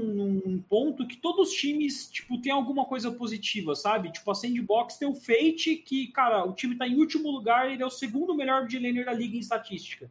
[0.44, 4.10] num, ponto que todos os times, tipo, tem alguma coisa positiva, sabe?
[4.10, 7.82] Tipo, a Sandbox tem o Fate, que, cara, o time tá em último lugar, ele
[7.82, 10.10] é o segundo melhor de laner da liga em estatística.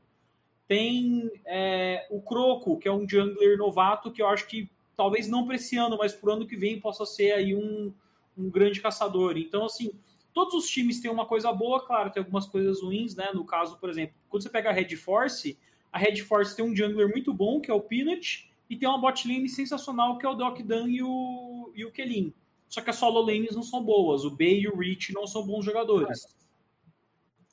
[0.68, 4.70] Tem é, o Croco, que é um jungler novato, que eu acho que
[5.01, 7.91] talvez não para esse ano, mas pro ano que vem possa ser aí um,
[8.37, 9.35] um grande caçador.
[9.35, 9.91] Então, assim,
[10.31, 13.31] todos os times têm uma coisa boa, claro, tem algumas coisas ruins, né?
[13.33, 15.57] No caso, por exemplo, quando você pega a Red Force
[15.91, 19.01] a Red Force tem um jungler muito bom, que é o Peanut, e tem uma
[19.01, 22.33] bot lane sensacional, que é o Doc Dan e o, e o Kelin.
[22.69, 24.23] Só que as solo lanes não são boas.
[24.23, 26.33] O Bey e o Rich não são bons jogadores.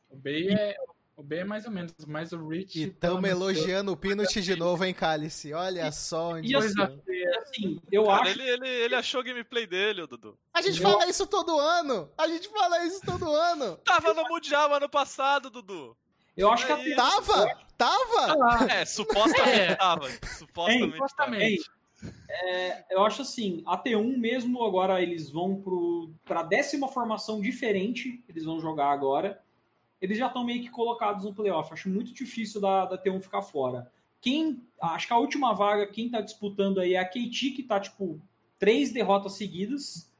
[0.09, 0.77] O Bey é,
[1.19, 2.79] o Bey é mais ou menos, mas o Rich.
[2.79, 5.53] E estamos elogiando o Peanut de novo, hein, Cálice?
[5.53, 6.53] Olha só onde.
[6.53, 8.31] E assim, assim eu Cara, acho.
[8.31, 10.39] Ele, ele, ele achou o gameplay dele, Dudu.
[10.55, 10.89] A gente eu...
[10.89, 12.09] fala isso todo ano!
[12.17, 13.77] A gente fala isso todo ano!
[13.79, 15.97] Tava no Mundial ano passado, Dudu.
[16.37, 17.59] Eu acho que a Tava?
[17.77, 18.73] Tava?
[18.73, 19.75] É, supostamente é.
[19.75, 20.09] tava.
[20.39, 20.93] Supostamente.
[20.93, 21.71] supostamente.
[22.31, 25.61] É, eu acho assim, a T1 mesmo agora eles vão
[26.25, 29.43] para a décima formação diferente, eles vão jogar agora.
[30.01, 31.73] Eles já estão meio que colocados no playoff.
[31.73, 33.91] Acho muito difícil da, da T1 ficar fora.
[34.21, 37.81] Quem, acho que a última vaga, quem está disputando aí é a KT, que está
[37.81, 38.21] tipo
[38.59, 40.13] três derrotas seguidas.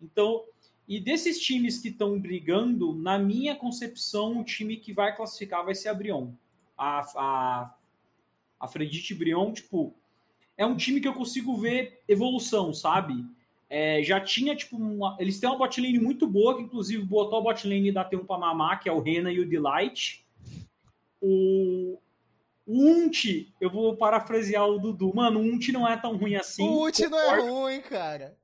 [0.00, 0.44] Então,
[0.86, 5.74] e desses times que estão brigando, na minha concepção, o time que vai classificar vai
[5.74, 6.32] ser a Brion.
[6.76, 7.74] A, a,
[8.58, 9.94] a Fredite Brion, tipo,
[10.56, 13.24] é um time que eu consigo ver evolução, sabe?
[13.72, 17.42] É, já tinha, tipo, uma, eles têm uma botlane muito boa, que inclusive botou a
[17.42, 20.26] botlane da T1 pra mamar, que é o Rena e o Delight.
[21.22, 21.96] O,
[22.66, 25.14] o Unt, eu vou parafrasear o Dudu.
[25.14, 26.64] Mano, o Unt não é tão ruim assim.
[26.64, 28.36] O Unt não é ruim, cara.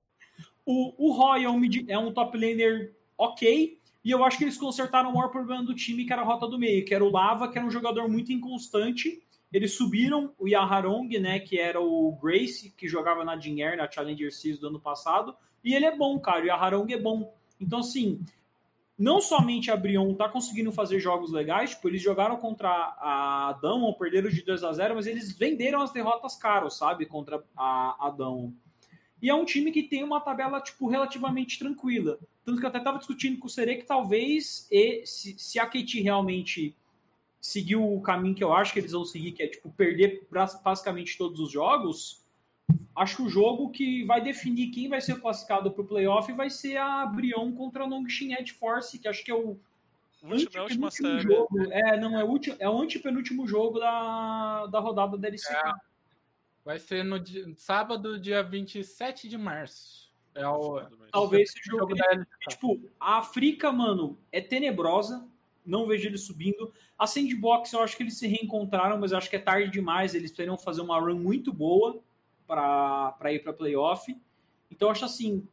[0.64, 4.56] O, o Roy é um, é um top laner ok, e eu acho que eles
[4.56, 7.10] consertaram o maior problema do time, que era a rota do meio, que era o
[7.10, 9.20] Lava, que era um jogador muito inconstante.
[9.52, 14.32] Eles subiram o Yaharong, né, que era o Grace, que jogava na Jin na Challenger
[14.32, 17.32] Series do ano passado, e ele é bom, cara, o Yaharong é bom.
[17.60, 18.20] Então, assim,
[18.98, 23.92] não somente a Brion tá conseguindo fazer jogos legais, tipo, eles jogaram contra a Damon,
[23.92, 28.10] perderam de 2 a 0 mas eles venderam as derrotas caros, sabe, contra a, a
[28.10, 28.52] Damon.
[29.20, 32.18] E é um time que tem uma tabela, tipo, relativamente tranquila.
[32.44, 35.66] Tanto que eu até estava discutindo com o Serê que talvez, e, se, se a
[35.66, 36.74] KT realmente
[37.46, 40.26] seguir o caminho que eu acho que eles vão seguir, que é, tipo, perder
[40.64, 42.20] basicamente todos os jogos,
[42.94, 46.50] acho que o jogo que vai definir quem vai ser classificado para o playoff vai
[46.50, 49.56] ser a Brion contra a Longshin Edge Force, que acho que é o
[50.22, 51.20] Última, última série.
[51.20, 51.70] jogo.
[51.70, 55.52] É, não, é, o, é o antepenúltimo jogo da, da rodada da LCK.
[55.52, 55.72] É.
[56.64, 60.10] Vai ser no dia, sábado, dia 27 de março.
[60.34, 60.80] É o,
[61.12, 61.94] Talvez esse jogo.
[61.94, 62.26] Da...
[62.48, 65.24] Tipo, a África, mano, é tenebrosa.
[65.66, 66.72] Não vejo eles subindo.
[66.98, 70.14] A Sandbox, eu acho que eles se reencontraram, mas eu acho que é tarde demais.
[70.14, 72.00] Eles poderiam fazer uma run muito boa
[72.46, 74.16] para ir para playoff.
[74.70, 75.46] Então, eu acho assim.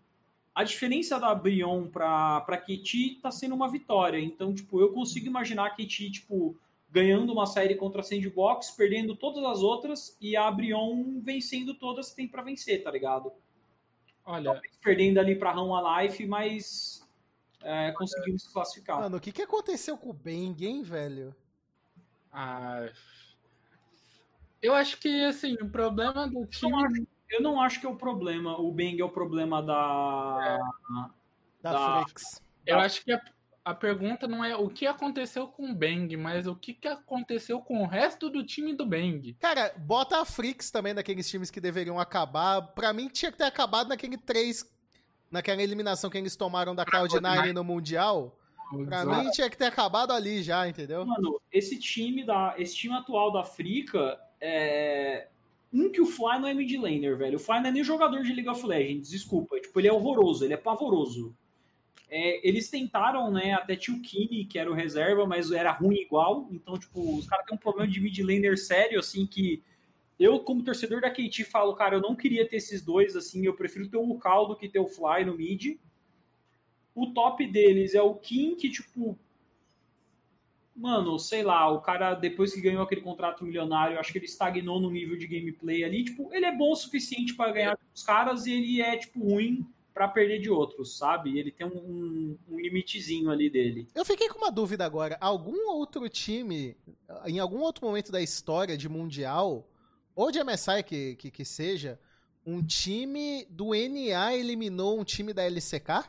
[0.56, 4.20] A diferença da Brion para KT tá sendo uma vitória.
[4.20, 6.56] Então, tipo, eu consigo imaginar a KT, tipo,
[6.92, 12.12] ganhando uma série contra a Sandbox, perdendo todas as outras e a Brion vencendo todas
[12.12, 13.32] que tem para vencer, tá ligado?
[14.24, 17.03] Olha, Talvez perdendo ali para Run Life, mas
[17.64, 17.94] é,
[18.38, 19.00] se classificar.
[19.00, 21.36] Mano, o que, que aconteceu com o Bang, hein, velho?
[22.32, 22.90] Ah,
[24.62, 26.72] eu acho que assim, o problema do time.
[26.72, 28.60] Eu não acho, eu não acho que é o problema.
[28.60, 30.40] O Bang é o problema da.
[30.42, 31.24] É.
[31.62, 32.42] Da, da Flix.
[32.66, 33.22] Eu acho que é
[33.66, 37.62] a pergunta não é o que aconteceu com o Bang, mas o que, que aconteceu
[37.62, 39.34] com o resto do time do Bang.
[39.40, 42.62] Cara, bota a Frix também naqueles times que deveriam acabar.
[42.74, 44.70] Pra mim, tinha que ter acabado naquele 3,
[45.34, 48.38] naquela eliminação que eles tomaram da Cloud9 no Mundial.
[48.86, 51.04] Pra mim, tinha que ter acabado ali já, entendeu?
[51.06, 55.28] Mano, esse time, da, esse time atual da Frica é,
[55.72, 57.38] Um que o Fly não é mid laner, velho.
[57.38, 59.60] O Fly não é nem jogador de League of Legends, desculpa.
[59.60, 61.36] Tipo, ele é horroroso, ele é pavoroso.
[62.10, 66.48] É, eles tentaram, né, até Tio Kini, que era o reserva, mas era ruim igual.
[66.52, 69.64] Então, tipo, os caras têm um problema de mid laner sério, assim, que
[70.24, 73.54] eu, como torcedor da KT, falo, cara, eu não queria ter esses dois, assim, eu
[73.54, 75.78] prefiro ter o Cal do que ter o Fly no mid.
[76.96, 79.18] O top deles é o Kim, que, tipo,
[80.76, 84.80] mano, sei lá, o cara, depois que ganhou aquele contrato milionário, acho que ele estagnou
[84.80, 86.04] no nível de gameplay ali.
[86.04, 89.66] Tipo, ele é bom o suficiente para ganhar dos caras e ele é, tipo, ruim
[89.94, 91.38] para perder de outros, sabe?
[91.38, 93.88] Ele tem um, um, limitezinho ali dele.
[93.94, 95.18] Eu fiquei com uma dúvida agora.
[95.22, 96.76] Algum outro time,
[97.28, 99.68] em algum outro momento da história de Mundial,
[100.16, 102.00] ou de MSI que, que, que seja,
[102.46, 106.06] um time do NA eliminou um time da LCK?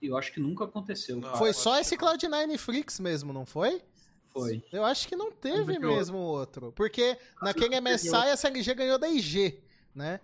[0.00, 1.16] Eu acho que nunca aconteceu.
[1.16, 3.82] Não, foi só esse Cloud9 Freaks mesmo, não foi?
[4.28, 4.62] Foi.
[4.72, 6.72] Eu acho que não teve mesmo outro.
[6.72, 9.60] Porque naquele MSI a CLG ganhou da IG,
[9.94, 10.20] né?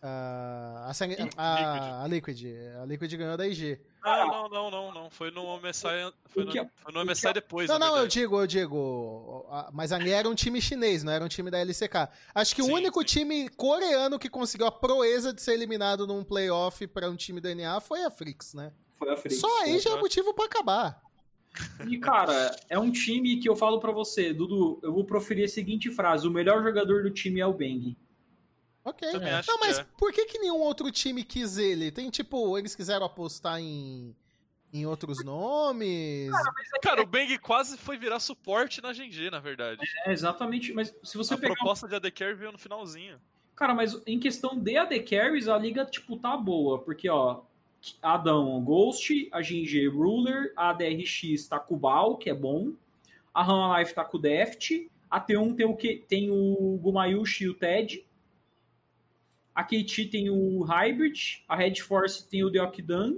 [0.00, 0.92] Uh, a,
[1.36, 2.46] a, a, Liquid.
[2.80, 3.80] A Liquid ganhou da IG.
[4.04, 5.10] Ah, não, não, não, não.
[5.10, 7.68] Foi no MSI, foi no, foi no MSI depois.
[7.68, 9.44] Não, não, eu digo, eu digo.
[9.72, 12.08] Mas ali era um time chinês, não era um time da LCK.
[12.32, 13.06] Acho que sim, o único sim.
[13.06, 17.52] time coreano que conseguiu a proeza de ser eliminado num playoff para um time do
[17.52, 18.72] NA foi a Frix, né?
[18.96, 19.40] Foi a Frix.
[19.40, 21.02] Só aí já é motivo para acabar.
[21.88, 25.48] E, cara, é um time que eu falo para você, Dudu, eu vou proferir a
[25.48, 27.96] seguinte frase: o melhor jogador do time é o Bang.
[28.84, 29.08] Ok.
[29.46, 29.86] Não, mas é.
[29.96, 31.90] por que, que nenhum outro time quis ele?
[31.90, 34.14] Tem tipo, eles quiseram apostar em,
[34.72, 36.30] em outros nomes?
[36.30, 39.80] Cara, é Cara, o Bang quase foi virar suporte na GG, na verdade.
[40.06, 40.72] É, exatamente.
[40.72, 41.52] Mas se você a pegar.
[41.52, 43.20] A proposta de AD Carry veio no finalzinho.
[43.54, 46.78] Cara, mas em questão de AD Carries, a liga, tipo, tá boa.
[46.78, 47.40] Porque, ó,
[48.00, 52.72] Adão Ghost, a GG Ruler, a DRX tá com o Bal, que é bom.
[53.34, 54.88] A Han Life tá com o Deft.
[55.10, 58.04] A T1 tem o, que, tem o Gumayushi e o Ted.
[59.58, 63.16] A KT tem o Hybrid, a Red Force tem o Deokdan,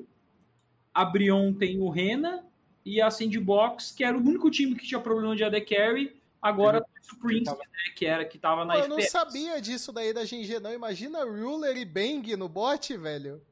[0.95, 2.43] a Brion tem o Rena
[2.83, 6.81] e a Sandbox, que era o único time que tinha problema de AD Carry, agora
[6.81, 7.59] tem o Prince, né,
[7.95, 10.73] que era que tava na Eu não sabia disso daí da GG não.
[10.73, 13.43] Imagina Ruler e Bang no bot, velho.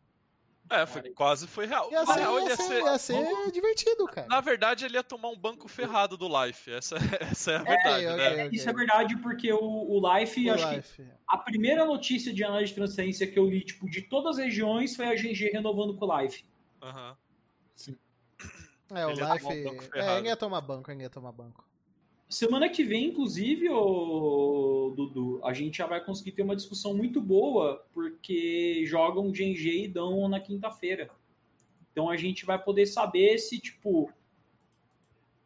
[0.70, 1.90] É, foi, quase foi real.
[1.90, 4.26] Ia ser, real, ia, ia ser, ia ser divertido, cara.
[4.26, 6.70] Na verdade, ele ia tomar um banco ferrado do Life.
[6.70, 8.46] Essa, essa é a verdade, é, né?
[8.46, 8.48] Okay.
[8.52, 11.02] Isso é verdade, porque o, o Life, o acho Life.
[11.02, 14.44] que a primeira notícia de análise de transferência que eu li, tipo, de todas as
[14.44, 16.44] regiões, foi a GG renovando com o Life.
[16.82, 17.10] Aham.
[17.10, 17.16] Uhum.
[17.74, 17.96] Sim.
[18.90, 19.46] É, o ele Life.
[19.46, 21.67] Um é, ele ia tomar banco, ele ia tomar banco.
[22.28, 27.86] Semana que vem, inclusive, Dudu, a gente já vai conseguir ter uma discussão muito boa,
[27.92, 31.10] porque jogam GNG e dão na quinta-feira.
[31.90, 34.12] Então a gente vai poder saber se, tipo,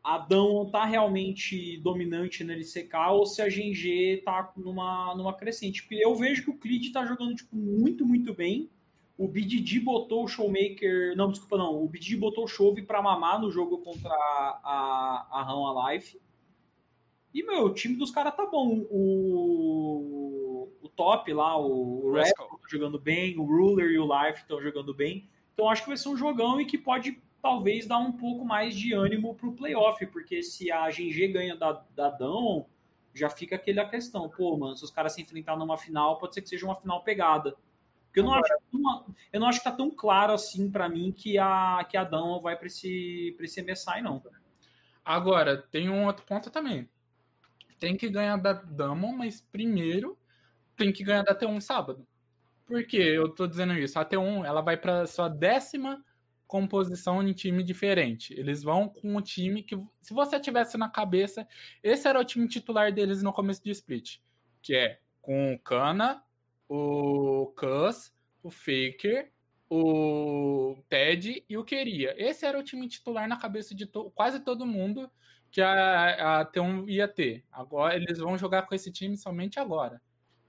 [0.02, 5.82] a Dão tá realmente dominante na LCK ou se a GNG tá numa, numa crescente.
[5.82, 8.68] Porque eu vejo que o Creed tá jogando, tipo, muito, muito bem.
[9.16, 11.16] O BDD botou o Showmaker.
[11.16, 11.82] Não, desculpa, não.
[11.84, 16.20] O BDD botou o Chove pra mamar no jogo contra a, a, a Alive.
[17.34, 18.86] E, meu, o time dos caras tá bom.
[18.90, 24.42] O, o top lá, o, o Red tá jogando bem, o Ruler e o Life
[24.42, 25.28] estão jogando bem.
[25.54, 28.74] Então acho que vai ser um jogão e que pode talvez dar um pouco mais
[28.74, 32.66] de ânimo pro playoff, porque se a GG ganha da, da Dão,
[33.12, 36.42] já fica aquela questão, pô, mano, se os caras se enfrentar numa final, pode ser
[36.42, 37.56] que seja uma final pegada.
[38.06, 41.12] Porque eu não, acho, uma, eu não acho que tá tão claro assim para mim
[41.12, 44.22] que a, que a Dão vai para esse, pra esse MSI, não.
[45.04, 46.88] Agora, tem um outro ponto também
[47.82, 50.16] tem que ganhar da Damon, mas primeiro
[50.76, 52.06] tem que ganhar da T1 sábado.
[52.64, 53.98] Por que eu tô dizendo isso?
[53.98, 56.00] A T1 ela vai para sua décima
[56.46, 58.34] composição em time diferente.
[58.38, 61.44] Eles vão com o time que, se você tivesse na cabeça,
[61.82, 64.18] esse era o time titular deles no começo do split,
[64.62, 66.22] que é com o Kana,
[66.68, 68.14] o Cus,
[68.44, 69.32] o Faker,
[69.68, 72.14] o Ted e o Queria.
[72.16, 75.10] Esse era o time titular na cabeça de to quase todo mundo
[75.52, 77.44] que a, a T1 ia ter.
[77.52, 80.00] Agora eles vão jogar com esse time somente agora.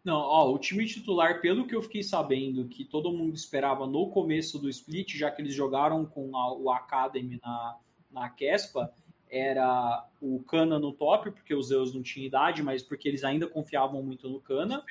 [0.03, 4.09] Não, ó, o time titular, pelo que eu fiquei sabendo, que todo mundo esperava no
[4.09, 7.77] começo do split, já que eles jogaram com a, o Academy na,
[8.11, 8.93] na Kespa,
[9.29, 13.47] era o Kana no top, porque os Zeus não tinham idade, mas porque eles ainda
[13.47, 14.83] confiavam muito no Kana.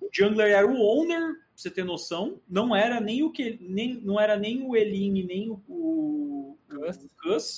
[0.00, 2.40] O Jungler era o Owner, pra você ter noção.
[2.48, 7.54] Não era nem o que nem não era nem o Eline, nem o, o, o.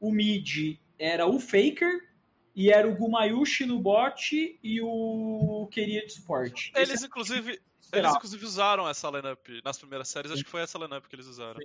[0.00, 2.08] O Mid era o Faker
[2.54, 6.72] e era o Gumayushi no bot e o Queria de suporte.
[6.74, 7.60] Eles, Esse inclusive,
[7.92, 11.14] é eles inclusive usaram essa lineup nas primeiras séries, acho que foi essa lineup que
[11.14, 11.60] eles usaram.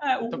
[0.00, 0.40] É, o, então,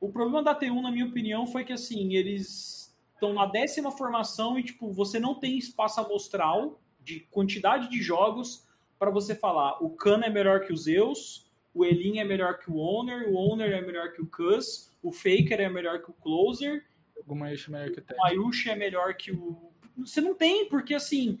[0.00, 3.90] o, o, problema da T1, na minha opinião, foi que assim, eles estão na décima
[3.90, 8.68] formação e tipo, você não tem espaço amostral de quantidade de jogos
[8.98, 12.70] para você falar o Khan é melhor que o Zeus, o Elin é melhor que
[12.70, 16.14] o Owner, o Owner é melhor que o Cus, o Faker é melhor que o
[16.14, 16.84] Closer,
[17.26, 18.38] o Mayushi é melhor que o Ted.
[18.38, 19.72] O é melhor que o.
[19.98, 21.38] Você não tem, porque assim,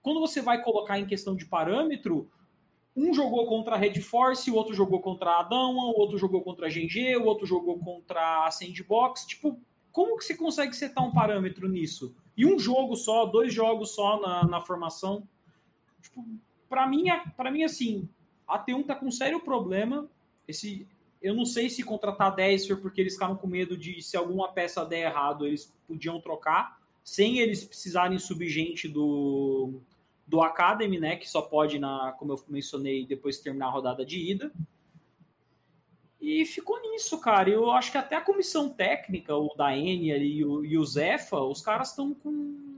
[0.00, 2.30] quando você vai colocar em questão de parâmetro,
[2.94, 6.42] um jogou contra a Red Force, o outro jogou contra a Adão, o outro jogou
[6.42, 9.24] contra a GG, o outro jogou contra a Sandbox.
[9.24, 9.58] Tipo,
[9.90, 12.14] como que você consegue setar um parâmetro nisso?
[12.36, 15.26] E um jogo só, dois jogos só na, na formação.
[16.02, 16.24] Tipo,
[16.68, 17.04] para mim,
[17.36, 18.08] para mim, assim,
[18.46, 20.08] a T1 tá com um sério problema.
[20.46, 20.86] Esse,
[21.22, 24.52] eu não sei se contratar 10 foi porque eles ficaram com medo de se alguma
[24.52, 29.80] peça der errado, eles podiam trocar, sem eles precisarem subir gente do,
[30.26, 31.16] do Academy, né?
[31.16, 34.52] Que só pode, na, como eu mencionei, depois terminar a rodada de ida.
[36.20, 37.50] E ficou nisso, cara.
[37.50, 41.40] Eu acho que até a comissão técnica, o da Enya e o, e o Zefa,
[41.40, 42.76] os caras estão com,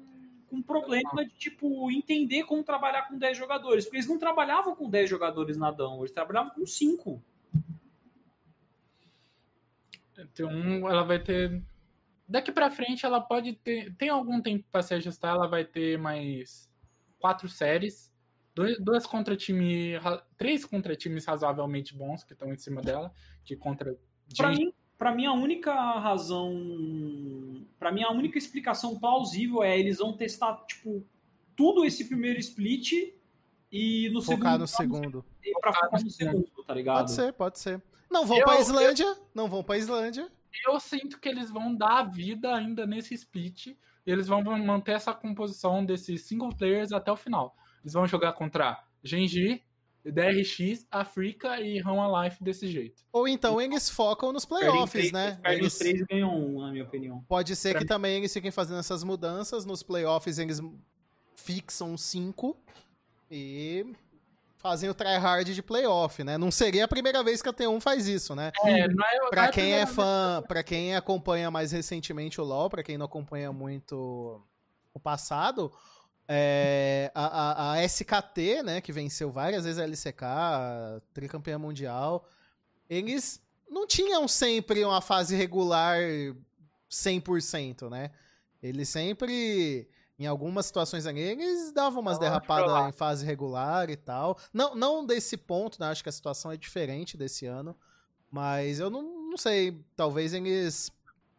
[0.49, 3.84] com problema de, tipo, entender como trabalhar com 10 jogadores.
[3.84, 7.22] Porque eles não trabalhavam com 10 jogadores na Dão, eles trabalhavam com 5.
[10.19, 11.62] Então, ela vai ter.
[12.29, 13.95] Daqui para frente, ela pode ter.
[13.97, 16.71] Tem algum tempo para se ajustar, ela vai ter mais
[17.19, 18.12] quatro séries.
[18.55, 19.95] Dois, duas contra time.
[20.37, 23.12] Três contra times razoavelmente bons que estão em cima dela.
[23.45, 23.97] Que contra.
[24.37, 27.67] Pra mim, pra mim, a única razão.
[27.79, 31.05] Pra mim, a única explicação plausível é eles vão testar, tipo,
[31.57, 33.12] tudo esse primeiro split
[33.71, 34.61] e no focar segundo.
[34.61, 35.25] no segundo.
[35.61, 36.99] Pra focar no segundo, tá ligado?
[36.99, 37.83] Pode ser, pode ser.
[38.15, 39.05] Não vão eu, pra Islândia.
[39.05, 40.31] Eu, não vão pra Islândia.
[40.65, 43.67] Eu sinto que eles vão dar a vida ainda nesse split.
[43.67, 47.57] E eles vão manter essa composição desses single players até o final.
[47.83, 49.62] Eles vão jogar contra Genji,
[50.05, 53.03] DRX, Africa e Run Alive desse jeito.
[53.12, 55.41] Ou então eles focam nos playoffs, três, né?
[55.45, 57.25] Eles os três ganham um, na minha opinião.
[57.27, 57.89] Pode ser pra que mim.
[57.89, 59.65] também eles fiquem fazendo essas mudanças.
[59.65, 60.61] Nos playoffs eles
[61.35, 62.57] fixam cinco
[63.31, 63.87] e
[64.65, 66.39] fazem o tryhard de playoff, né?
[66.39, 68.51] Não seria a primeira vez que a T1 faz isso, né?
[68.65, 72.83] É, não é, pra quem é fã, para quem acompanha mais recentemente o LoL, para
[72.83, 74.43] quem não acompanha muito
[74.95, 75.71] o passado,
[76.27, 82.27] é, a, a, a, SKT, né, que venceu várias vezes a LCK, a tricampeã mundial,
[82.89, 85.99] eles não tinham sempre uma fase regular
[86.91, 88.11] 100%, né?
[88.62, 89.87] Eles sempre
[90.19, 94.39] em algumas situações ali, eles davam umas derrapadas em fase regular e tal.
[94.53, 95.89] Não, não desse ponto, né?
[95.89, 97.77] Acho que a situação é diferente desse ano.
[98.31, 99.85] Mas eu não, não sei.
[99.97, 100.91] Talvez eles.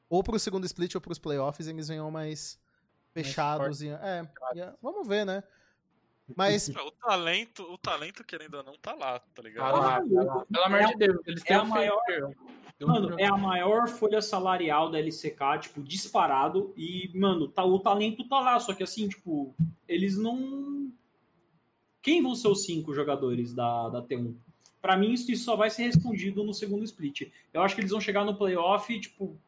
[0.10, 2.60] Ou pro segundo split ou pros playoffs eles venham mais
[3.14, 3.82] fechados.
[3.82, 5.44] Mais e, é, é, vamos ver, né?
[6.36, 6.70] Mas.
[6.76, 9.74] O talento, o talento, querendo ou não, tá lá, tá ligado?
[9.74, 10.46] Tá lá, tá lá.
[10.46, 11.64] Pelo amor de Deus, eles é têm a
[12.84, 13.02] maior.
[13.02, 16.74] Mano, é a maior folha salarial da LCK, tipo, disparado.
[16.76, 18.60] E, mano, tá, o talento tá lá.
[18.60, 19.56] Só que assim, tipo,
[19.88, 20.92] eles não.
[22.02, 24.36] Quem vão ser os cinco jogadores da, da T1?
[24.82, 27.32] Para mim, isso, isso só vai ser respondido no segundo split.
[27.54, 29.40] Eu acho que eles vão chegar no playoff, tipo,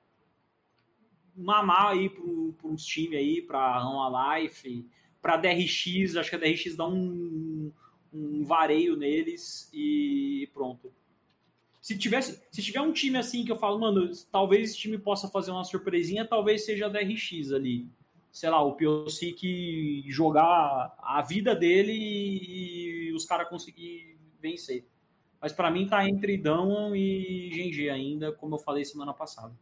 [1.36, 4.88] mamar aí para uns times aí, pra Run Life,
[5.21, 6.15] pra DRX.
[6.15, 7.71] Acho que a DRX dá um,
[8.11, 10.91] um vareio neles e pronto
[11.88, 15.29] se tivesse, se tiver um time assim que eu falo, mano, talvez esse time possa
[15.29, 17.89] fazer uma surpresinha, talvez seja a DRX ali.
[18.29, 24.85] Sei lá, o que jogar a vida dele e, os caras conseguir vencer.
[25.39, 29.55] Mas para mim tá entre Damon e GG ainda, como eu falei semana passada.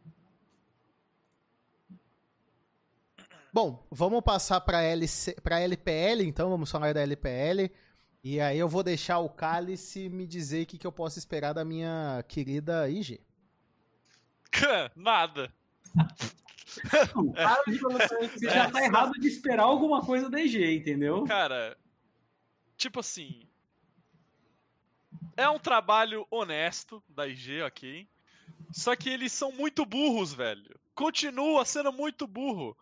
[3.52, 7.70] Bom, vamos passar para LPL, então, vamos falar da LPL.
[8.28, 11.52] E aí eu vou deixar o Cálice me dizer o que, que eu posso esperar
[11.52, 13.20] da minha querida IG.
[14.96, 15.54] Nada.
[18.34, 21.22] Você já tá errado de esperar alguma coisa da IG, entendeu?
[21.22, 21.78] Cara,
[22.76, 23.48] tipo assim.
[25.36, 28.08] É um trabalho honesto da IG, ok?
[28.72, 30.76] Só que eles são muito burros, velho.
[30.96, 32.76] Continua sendo muito burro.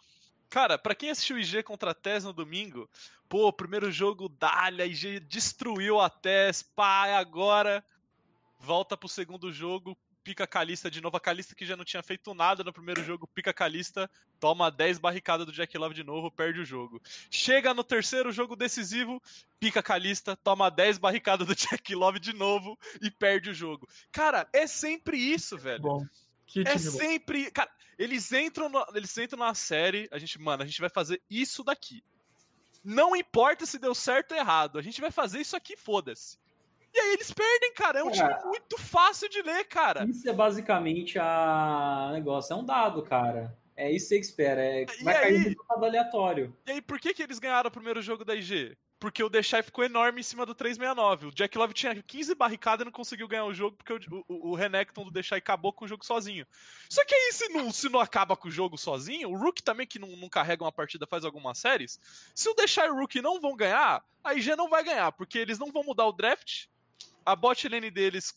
[0.54, 2.88] Cara, para quem assistiu IG contra a TES no domingo,
[3.28, 7.84] pô, primeiro jogo Dália, IG destruiu a TES, pá, agora
[8.60, 11.16] volta pro segundo jogo, pica a Calista de novo.
[11.16, 14.70] A Calista que já não tinha feito nada no primeiro jogo, pica a Calista, toma
[14.70, 17.02] 10 barricadas do Jack Love de novo, perde o jogo.
[17.28, 19.20] Chega no terceiro jogo decisivo,
[19.58, 23.88] pica a Calista, toma 10 barricadas do Jack Love de novo e perde o jogo.
[24.12, 25.82] Cara, é sempre isso, velho.
[25.82, 26.06] Bom.
[26.46, 27.50] Que é sempre.
[27.50, 31.22] Cara, eles entram, no, eles entram na série, a gente, mano, a gente vai fazer
[31.28, 32.02] isso daqui.
[32.82, 36.38] Não importa se deu certo ou errado, a gente vai fazer isso aqui, foda-se.
[36.92, 38.00] E aí eles perdem, cara.
[38.00, 40.04] É um é, time muito fácil de ler, cara.
[40.04, 43.56] Isso é basicamente a negócio, é um dado, cara.
[43.76, 44.62] É isso que você espera.
[44.62, 44.86] É...
[45.02, 45.22] Vai aí...
[45.22, 46.56] cair no resultado aleatório.
[46.66, 48.76] E aí, por que, que eles ganharam o primeiro jogo da IG?
[49.04, 51.26] Porque o Deixai ficou enorme em cima do 369.
[51.26, 54.52] O Jack Love tinha 15 barricadas e não conseguiu ganhar o jogo porque o, o,
[54.52, 56.46] o Renekton do Deixai acabou com o jogo sozinho.
[56.88, 59.86] Só que aí, se não, se não acaba com o jogo sozinho, o Rook também,
[59.86, 62.00] que não, não carrega uma partida faz algumas séries,
[62.34, 65.36] se o Deixai e o Rook não vão ganhar, a IG não vai ganhar, porque
[65.36, 66.64] eles não vão mudar o draft,
[67.26, 68.34] a bot lane deles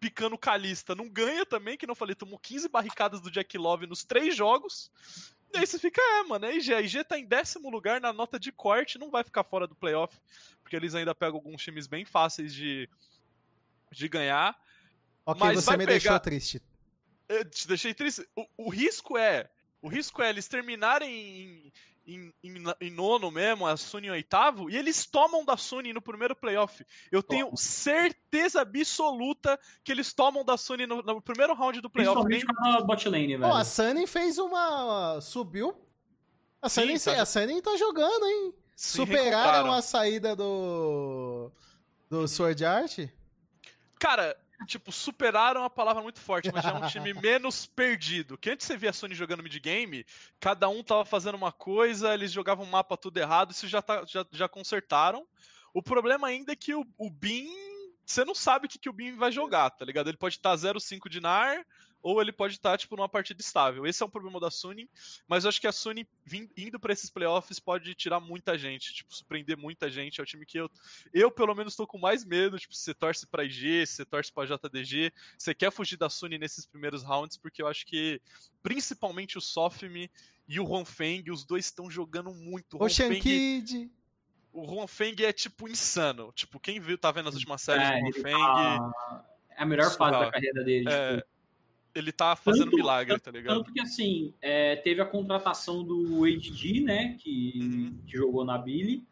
[0.00, 4.02] picando Calista não ganha também, que não falei, tomou 15 barricadas do Jack Love nos
[4.02, 4.90] três jogos.
[5.54, 8.12] E aí você fica, é, mano, a IG, a IG tá em décimo lugar na
[8.12, 10.16] nota de corte, não vai ficar fora do playoff,
[10.62, 12.88] porque eles ainda pegam alguns times bem fáceis de,
[13.90, 14.58] de ganhar.
[15.26, 16.62] Ok, Mas você me pegar- deixou triste.
[17.28, 18.26] Eu te deixei triste.
[18.36, 19.48] O, o risco é.
[19.80, 21.72] O risco é eles terminarem
[22.06, 26.00] em, em, em- nono mesmo, a Sony em oitavo, e eles tomam da Sony no
[26.02, 26.84] primeiro playoff.
[27.10, 32.24] Eu tenho certeza absoluta que eles tomam da Sony no, no primeiro round do playoff.
[32.24, 33.44] Principalmente Nem- com a bot lane, velho.
[33.52, 35.20] Ó, a Sunny fez uma.
[35.20, 35.74] Subiu.
[36.60, 38.54] A Sunny, Sim, tá a Sunny tá jogando, hein?
[38.76, 41.50] se Superaram a saída do.
[42.10, 42.98] Do Sword Art.
[43.98, 44.36] Cara,
[44.66, 48.36] tipo, superaram a palavra muito forte, mas já é um time menos perdido.
[48.38, 50.04] Que antes você via a Sony jogando mid-game,
[50.40, 54.04] cada um tava fazendo uma coisa, eles jogavam o mapa tudo errado, isso já, tá,
[54.06, 55.26] já, já consertaram.
[55.74, 57.48] O problema ainda é que o, o Bin.
[58.04, 60.08] Você não sabe o que, que o Bin vai jogar, tá ligado?
[60.08, 61.64] Ele pode estar 0-5 de NAR,
[62.02, 63.86] ou ele pode estar, tipo, numa partida estável.
[63.86, 64.90] Esse é um problema da Sony,
[65.28, 66.06] mas eu acho que a Sony
[66.56, 70.20] indo pra esses playoffs pode tirar muita gente, tipo, surpreender muita gente.
[70.20, 70.68] É o time que eu,
[71.14, 72.58] eu pelo menos, tô com mais medo.
[72.58, 76.66] Tipo, você torce pra IG, você torce pra JDG, você quer fugir da Sony nesses
[76.66, 78.20] primeiros rounds, porque eu acho que,
[78.62, 80.10] principalmente o Sofme
[80.48, 82.76] e o Ronfeng, os dois estão jogando muito.
[82.78, 83.90] O Ocean Ronfeng, Kid.
[84.52, 86.32] o Ronfeng é, tipo, insano.
[86.34, 89.24] Tipo, quem viu, tá vendo as últimas séries É, do Ronfeng, tá-
[89.56, 90.88] É a melhor fase da carreira dele.
[90.90, 91.31] É, tipo.
[91.94, 93.58] Ele tá fazendo Tanto- milagre, tá ligado?
[93.58, 97.16] Tanto que, assim, é, teve a contratação do ADG, né?
[97.18, 97.98] Que, Uhum.
[98.06, 99.04] que jogou na Billy.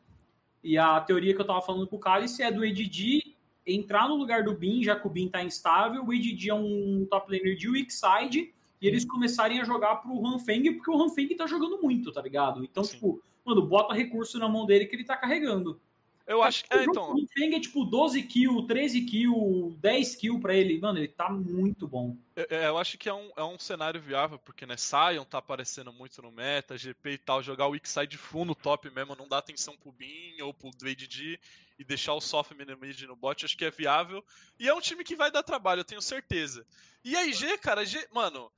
[0.63, 3.35] E a teoria que eu tava falando com o Cálice é do ADG
[3.67, 6.03] entrar no lugar do Bin, já que o Bin tá instável.
[6.05, 8.53] O ADG é um top laner de weak side.
[8.83, 12.65] E eles começarem a jogar pro Hanfeng, porque o Hanfeng tá jogando muito, tá ligado?
[12.65, 12.95] Então, Sim.
[12.95, 15.79] tipo, mano, bota recurso na mão dele que ele tá carregando.
[16.31, 16.73] Eu acho que.
[16.73, 17.13] É, O então.
[17.13, 20.79] do Hanfeng é tipo 12 kills, 13 kills, 10 kills pra ele.
[20.79, 22.17] Mano, ele tá muito bom.
[22.37, 25.93] É, eu acho que é um, é um cenário viável, porque, né, Sion tá aparecendo
[25.93, 29.39] muito no meta, GP e tal, jogar o Wixside full no top mesmo, não dar
[29.39, 31.41] atenção pro Bin ou pro ADG
[31.77, 34.25] e deixar o soft no mid no bot, acho que é viável.
[34.57, 36.65] E é um time que vai dar trabalho, eu tenho certeza.
[37.03, 38.53] E a IG, cara, a IG, mano,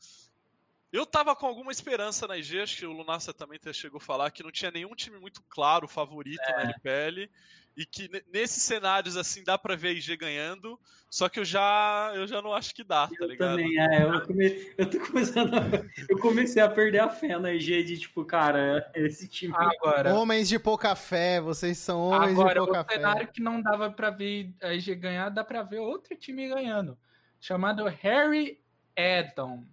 [0.92, 4.00] eu tava com alguma esperança na IG, acho que o Lunassa também até chegou a
[4.00, 7.30] falar que não tinha nenhum time muito claro, favorito na LPL.
[7.76, 11.44] E que ne- nesses cenários assim dá pra ver a IG ganhando, só que eu
[11.44, 13.50] já eu já não acho que dá, tá Eu ligado?
[13.56, 14.02] também, é.
[14.04, 14.74] Eu, come...
[14.76, 15.60] eu tô começando a...
[16.08, 19.54] Eu comecei a perder a fé na IG de, tipo, cara, esse time...
[19.56, 22.94] Agora, Homens de pouca fé, vocês são homens agora de o pouca fé.
[22.96, 26.98] cenário que não dava pra ver a IG ganhar, dá pra ver outro time ganhando.
[27.40, 28.60] Chamado Harry
[28.94, 29.64] Eddon.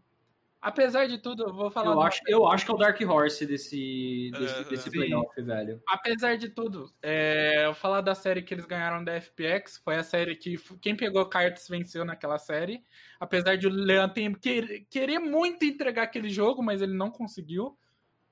[0.62, 1.93] Apesar de tudo, eu vou falar.
[1.93, 4.91] eu, acho, eu acho que é o Dark Horse desse, desse, É, desse é.
[4.91, 5.82] playoff, velho.
[5.88, 9.95] Apesar de tudo, é, eu vou falar da série que eles ganharam da FPX, foi
[9.95, 12.84] a série que quem pegou cartas venceu naquela série.
[13.22, 17.78] Apesar de o Leon ter- querer, querer muito entregar aquele jogo, mas ele não conseguiu.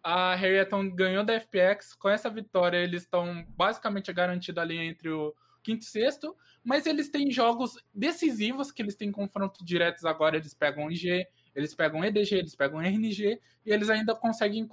[0.03, 1.93] A Harrietton ganhou da FPX.
[1.95, 6.36] Com essa vitória, eles estão basicamente garantidos ali entre o quinto e sexto.
[6.63, 10.36] Mas eles têm jogos decisivos, que eles têm confrontos diretos agora.
[10.38, 11.25] Eles pegam IG,
[11.58, 13.41] eles pegam EDG, eles pegam RNG.
[13.66, 14.70] E eles ainda conseguem,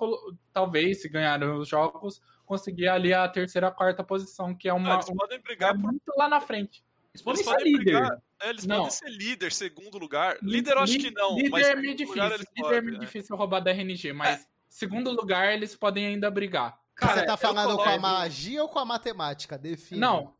[0.52, 4.94] talvez, se ganharem os jogos, conseguir ali a terceira, quarta posição, que é Ah, uma,
[4.94, 6.84] eles uma podem brigar por muito lá na frente.
[7.14, 7.84] Eles podem Eles ser podem líder.
[7.84, 8.22] brigar.
[8.42, 8.76] É, eles Não.
[8.76, 10.36] podem ser líder, segundo lugar.
[10.42, 12.22] Líder eu acho que não, Líder mas é meio segundo difícil.
[12.22, 12.98] lugar eles líder é meio podem, né?
[13.06, 16.78] difícil roubar da RNG, mas segundo lugar eles podem ainda brigar.
[16.94, 19.56] Cara, Você tá falando com a magia ou com a matemática?
[19.56, 20.00] Defina.
[20.06, 20.34] Não.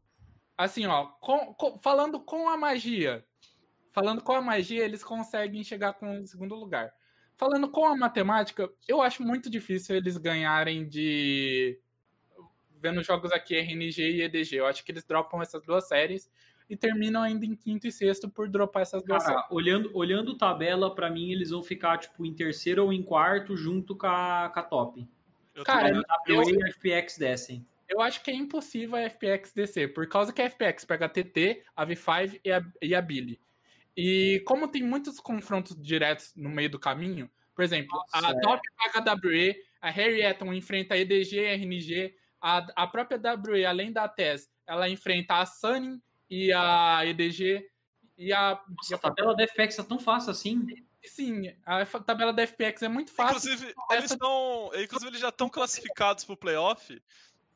[0.58, 3.24] Assim, ó, com- com- falando com a magia.
[3.94, 6.92] Falando com a magia, eles conseguem chegar com o segundo lugar.
[7.36, 11.78] Falando com a matemática, eu acho muito difícil eles ganharem de.
[12.80, 14.56] Vendo jogos aqui RNG e EDG.
[14.56, 16.28] Eu acho que eles dropam essas duas séries
[16.68, 19.40] e terminam ainda em quinto e sexto por dropar essas duas séries.
[19.40, 23.56] Cara, olhando, olhando tabela, pra mim, eles vão ficar, tipo, em terceiro ou em quarto,
[23.56, 25.08] junto com a, com a top.
[25.54, 27.64] Eu Cara, WA e a FPX descem.
[27.88, 31.08] Eu acho que é impossível a FPX descer, por causa que a FPX pega a
[31.08, 33.38] TT, a V5 e a, e a Billy.
[33.96, 38.40] E como tem muitos confrontos diretos no meio do caminho, por exemplo, Nossa, a é.
[38.40, 43.20] Top paga a WE, a Harrietton enfrenta a EDG e a RNG, a, a própria
[43.48, 47.64] WE, além da TES, ela enfrenta a Sunny e a EDG,
[48.18, 48.60] e a...
[48.68, 50.66] Nossa, e a a tabela da FPX tá tão fácil assim.
[51.04, 53.36] sim, a tabela da FPX é muito fácil.
[53.36, 54.70] Inclusive, essa- eles estão.
[54.74, 57.00] Inclusive, eles já estão classificados pro playoff.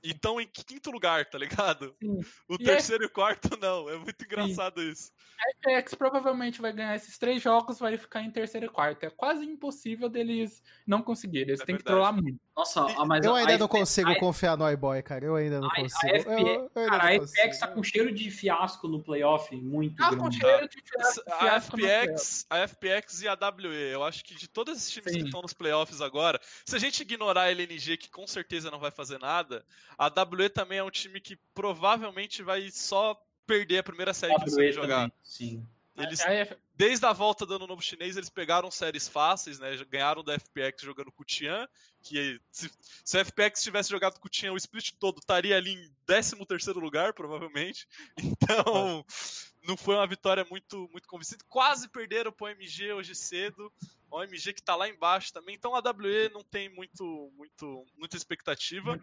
[0.02, 1.94] E estão em quinto lugar, tá ligado?
[2.02, 2.20] Sim.
[2.48, 3.88] O E terceiro e o quarto não.
[3.88, 5.10] É muito engraçado isso.
[5.38, 9.04] A FPX provavelmente vai ganhar esses três jogos, vai ficar em terceiro e quarto.
[9.04, 11.48] É quase impossível deles não conseguirem.
[11.48, 11.94] Eles É têm que verdade.
[12.06, 12.40] trollar muito.
[12.56, 15.24] Nossa, E- ah, mas Eu a- ainda a não consigo a- confiar no iBoy, cara.
[15.24, 16.06] Eu ainda não A- a consigo.
[16.08, 20.02] Eu- FP eu ainda Cara, a FPX tá com cheiro de fiasco no playoff muito
[20.02, 22.06] Ah, com cheiro de A fiasco no playoff.
[22.08, 25.18] FPX, a FPX e a WE, eu acho que de todos esses times Sim.
[25.20, 28.80] que estão nos playoffs agora, se a gente ignorar a LNG, que com certeza não
[28.80, 29.64] vai fazer nada,
[29.98, 34.48] a WE também é um time que provavelmente vai só perder a primeira série que
[34.48, 35.10] WWE eles jogar.
[35.10, 35.66] também, Sim.
[35.96, 36.32] Eles, A
[36.78, 39.76] desde a volta do ano novo chinês, eles pegaram séries fáceis, né?
[39.90, 41.68] Ganharam da FPX jogando com o Tian,
[42.00, 42.70] que se,
[43.04, 46.36] se a FPX tivesse jogado com o Tian o split todo, estaria ali em 13
[46.46, 47.86] terceiro lugar, provavelmente.
[48.40, 49.04] Então,
[49.66, 51.44] não foi uma vitória muito, muito convincente.
[51.48, 53.72] Quase perderam pro OMG hoje cedo.
[54.08, 55.54] O OMG que tá lá embaixo também.
[55.56, 58.98] Então a WE não tem muito, muito, muita expectativa.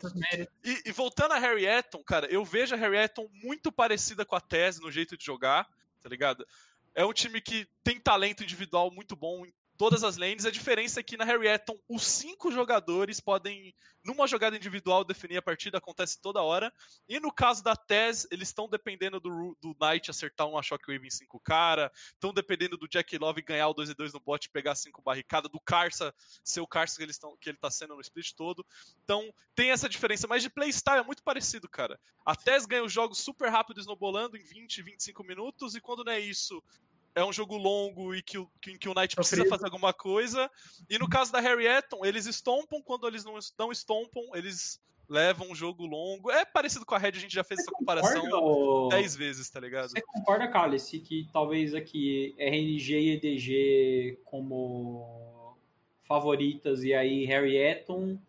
[0.64, 4.36] E, e voltando a Harry Eton, cara, eu vejo a Harry Eton muito parecida com
[4.36, 5.70] a Tese no jeito de jogar,
[6.02, 6.48] tá ligado?
[6.96, 10.46] É um time que tem talento individual muito bom em todas as lanes.
[10.46, 15.38] A diferença é que na Harry Eton, os cinco jogadores podem, numa jogada individual, definir
[15.38, 16.72] a partida, acontece toda hora.
[17.08, 21.10] E no caso da Tez, eles estão dependendo do, do Knight acertar uma Shockwave em
[21.10, 24.50] cinco cara, estão dependendo do Jack Love ganhar o 2 e 2 no bot e
[24.50, 26.14] pegar cinco barricadas, do Karsa
[26.44, 28.66] ser o Karsa que, eles que ele tá sendo no split todo.
[29.04, 32.00] Então tem essa diferença, mas de playstyle é muito parecido, cara.
[32.26, 36.12] A Tez ganha os jogos super rápido, snowbolando em 20, 25 minutos, e quando não
[36.12, 36.62] é isso,
[37.16, 40.52] é um jogo longo e que o, em que o Knight precisa fazer alguma coisa.
[40.90, 45.50] E no caso da Harry Eton, eles estompam, quando eles não, não estompam, eles levam
[45.50, 46.30] um jogo longo.
[46.30, 49.60] É parecido com a Red, a gente já fez essa comparação Concorda, 10 vezes, tá
[49.60, 49.90] ligado?
[49.90, 55.58] Você concorda, Cálice, que talvez aqui RNG e EDG como
[56.04, 58.20] favoritas e aí Harry Eton,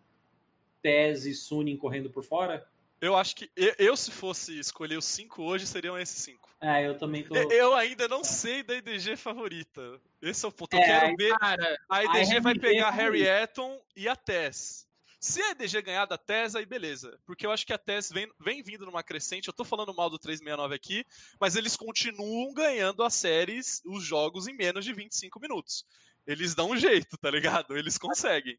[0.80, 2.66] Tez e Sunin correndo por fora?
[3.00, 6.48] Eu acho que eu, eu, se fosse escolher os 5 hoje, seriam esses 5.
[6.62, 7.34] É, eu também tô.
[7.36, 10.00] Eu ainda não sei da EDG favorita.
[10.22, 10.74] Esse é o ponto.
[10.74, 11.38] Eu É, quero aí- ver.
[11.38, 13.22] Cara, A EDG a vai pegar Harry.
[13.22, 14.86] Eton e a Tess.
[15.20, 17.18] Se a EDG ganhar da Tess, aí beleza.
[17.26, 19.48] Porque eu acho que a Tess vem, vem vindo numa crescente.
[19.48, 21.04] Eu tô falando mal do 369 aqui,
[21.40, 25.84] mas eles continuam ganhando as séries, os jogos, em menos de 25 minutos.
[26.26, 27.76] Eles dão um jeito, tá ligado?
[27.76, 28.58] Eles conseguem.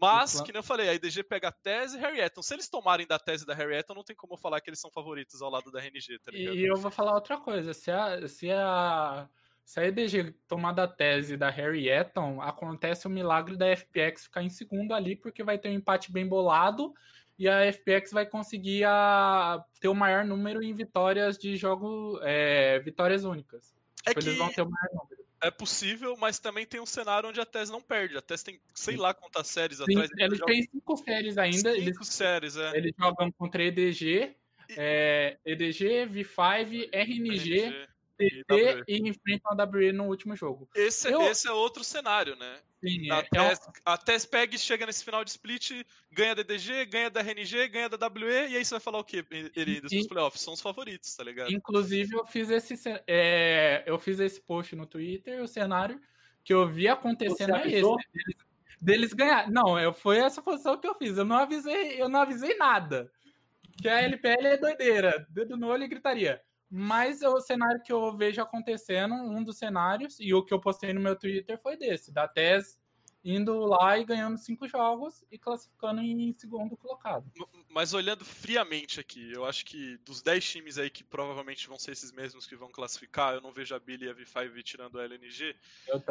[0.00, 2.42] Mas, que nem eu falei, a EDG pega a Tess e Harry Eton.
[2.42, 4.80] Se eles tomarem da Tess e da Harry Eton, não tem como falar que eles
[4.80, 6.56] são favoritos ao lado da RNG, tá ligado?
[6.56, 7.72] E eu vou falar outra coisa.
[7.72, 9.28] Se a, se a,
[9.64, 14.42] se a EDG tomar da tese da Harry Eton, acontece o milagre da FPX ficar
[14.42, 16.92] em segundo ali, porque vai ter um empate bem bolado
[17.38, 22.78] e a FPX vai conseguir a, ter o maior número em vitórias de jogo, é,
[22.80, 23.74] vitórias únicas.
[24.06, 25.13] É Tipo, que Eles vão ter o maior número.
[25.46, 28.16] É possível, mas também tem um cenário onde a Tess não perde.
[28.16, 30.10] A Tess tem sei lá quantas séries Tem- atrás.
[30.18, 31.72] eles têm cinco séries ainda.
[31.74, 32.76] cinco Eles, séries, é.
[32.76, 34.34] eles jogam contra EDG,
[34.70, 37.88] E- é, EDG, V5, RNG, RNG.
[38.16, 40.68] TT e enfrentam a WE no último jogo.
[40.74, 42.58] Esse, Eu- esse é outro cenário, né?
[42.84, 45.70] Sim, A é, é um- Tess, a Tess pega e chega nesse final de split,
[46.12, 49.04] ganha da DDG, ganha da RNG, ganha da WE, e aí você vai falar o
[49.04, 49.24] quê,
[49.56, 50.42] ele dos E- playoffs?
[50.42, 51.50] São os favoritos, tá ligado?
[51.52, 52.74] Inclusive, eu fiz esse
[53.06, 56.00] é, eu fiz esse post no Twitter, o cenário
[56.44, 57.82] que eu vi acontecendo é esse.
[57.82, 58.36] Deles,
[58.80, 59.50] deles ganhar.
[59.50, 61.16] Não, eu, foi essa posição que eu fiz.
[61.16, 63.10] Eu não avisei, eu não avisei nada.
[63.80, 65.26] Que a LPL é doideira.
[65.30, 66.40] Dedo no olho e gritaria.
[66.70, 70.92] Mas o cenário que eu vejo acontecendo, um dos cenários, e o que eu postei
[70.92, 72.78] no meu Twitter foi desse, da TES
[73.24, 77.24] indo lá e ganhando cinco jogos e classificando em segundo colocado.
[77.70, 81.92] Mas olhando friamente aqui, eu acho que dos 10 times aí que provavelmente vão ser
[81.92, 85.04] esses mesmos que vão classificar, eu não vejo a Billy e a V5 tirando a
[85.04, 85.56] LNG.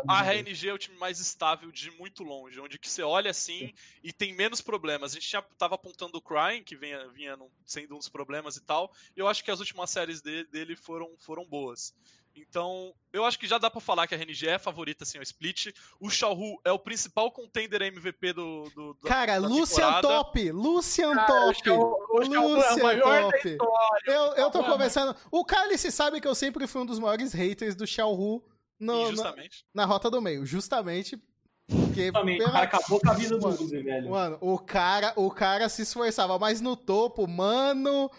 [0.08, 0.24] A.
[0.24, 4.12] RNG é o time mais estável de muito longe, onde que você olha assim e
[4.12, 5.12] tem menos problemas.
[5.12, 8.62] A gente já tava apontando o Crying, que vinha, vinha sendo um dos problemas e
[8.62, 11.94] tal, e eu acho que as últimas séries de- dele foram, foram boas.
[12.36, 15.18] Então, eu acho que já dá pra falar que a RNG é a favorita, assim,
[15.18, 15.68] ao split.
[16.00, 20.02] O Xiaohu é o principal contender MVP do, do da- Cara, da Lucian.
[20.02, 20.52] Top!
[20.52, 21.70] Lucian Cara, o Top!
[21.70, 23.58] O Xiao é o Lucian Top!
[24.06, 25.16] Eu, eu tô é conversando.
[25.32, 28.44] O Cálice sabe que eu sempre fui um dos maiores haters do Xiaohu
[28.80, 29.36] no, na,
[29.74, 30.46] na rota do meio.
[30.46, 31.20] Justamente
[31.68, 32.12] porque.
[32.12, 34.10] Também, cara acabou com a vida do Mano, Uzi, velho.
[34.10, 38.10] Mano, o cara, o cara se esforçava, mas no topo, mano.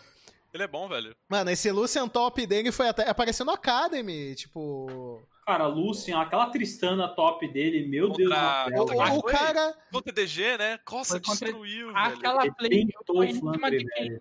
[0.55, 1.17] Ele é bom, velho.
[1.29, 5.21] Mano, esse Lucian Top dele foi até aparecendo no Academy, tipo.
[5.45, 8.83] Cara, Lucian, aquela Tristana top dele, meu Deus Contra- do céu.
[8.85, 9.75] O, o- o foi- cara.
[9.93, 10.79] Contra o DG, né?
[10.85, 11.99] Contra- destruiu, velho.
[11.99, 14.21] Aquela play foi em cima de quem?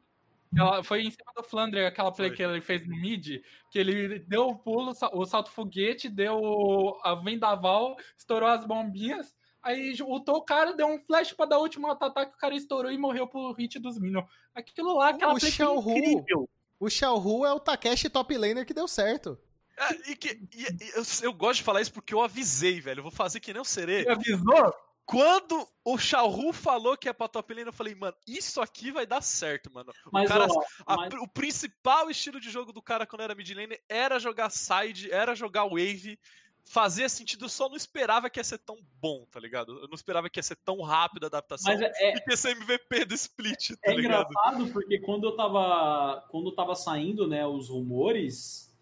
[0.58, 2.38] Ela foi em cima do Flandre, aquela play Foi.
[2.38, 7.16] que ele fez no mid, que ele deu o pulo, o salto foguete, deu a
[7.16, 11.88] vendaval, estourou as bombinhas, Aí ultou o cara, deu um flash pra dar o último
[11.88, 14.26] auto-ataque, o cara estourou e morreu pro hit dos Minions.
[14.56, 16.50] Aquilo lá, aquela o Xiao incrível.
[16.80, 19.40] O Xiao Hu é o Takeshi top laner que deu certo.
[19.78, 23.00] É, e que, e, e, eu, eu, gosto de falar isso porque eu avisei, velho.
[23.00, 24.08] Eu vou fazer que nem o Serê.
[24.08, 24.74] Avisou?
[25.06, 29.06] Quando o Xiaohu falou que é pra top lane, eu falei, mano, isso aqui vai
[29.06, 29.92] dar certo, mano.
[30.12, 31.14] Mas, o, cara, ó, a, mas...
[31.22, 35.36] o principal estilo de jogo do cara quando era mid lane era jogar side, era
[35.36, 36.18] jogar wave.
[36.66, 39.80] Fazia sentido, eu só não esperava que ia ser tão bom, tá ligado?
[39.80, 42.38] Eu não esperava que ia ser tão rápido a adaptação Mas é, e que ia
[42.38, 44.30] ser MVP do split, tá é ligado?
[44.30, 46.26] engraçado porque quando eu tava.
[46.30, 48.74] Quando tava saindo, né, os rumores,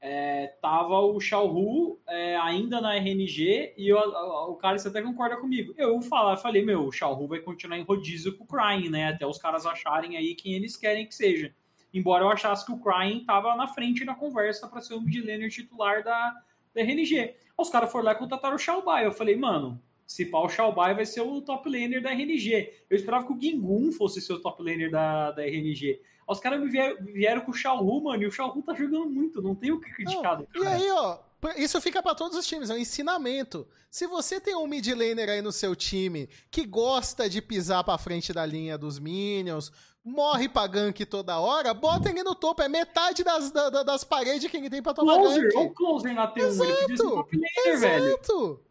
[0.00, 5.72] é, tava o Xiaohu é, ainda na RNG e eu, o cara até concorda comigo.
[5.78, 9.08] Eu falar, falei, meu, o Xiaohu vai continuar em rodízio com o Crying, né?
[9.08, 11.54] Até os caras acharem aí quem eles querem que seja.
[11.92, 15.24] Embora eu achasse que o Crying tava na frente na conversa para ser o mid
[15.24, 16.34] laner titular da,
[16.74, 17.34] da RNG.
[17.56, 19.06] Os caras foram lá e contrataram o Xiaobai.
[19.06, 22.72] Eu falei, mano, se pau o Xiaobai vai ser o top laner da RNG.
[22.90, 26.00] Eu esperava que o Gingun fosse ser o top laner da, da RNG.
[26.26, 29.42] Os caras me vieram, vieram com o Xiaohu, mano, e o Xiaohu tá jogando muito,
[29.42, 30.38] não tem o que criticar.
[30.54, 31.18] Não, e aí, ó,
[31.56, 33.66] isso fica para todos os times, é um ensinamento.
[33.90, 37.98] Se você tem um mid laner aí no seu time que gosta de pisar para
[37.98, 39.70] frente da linha dos minions,
[40.04, 42.62] morre pra gank toda hora, bota ele no topo.
[42.62, 45.56] É metade das, da, das paredes que ele tem pra tomar closer, gank.
[45.56, 48.54] o closer na T1, Exato, ele podia ser top laner, Exato.
[48.54, 48.64] velho.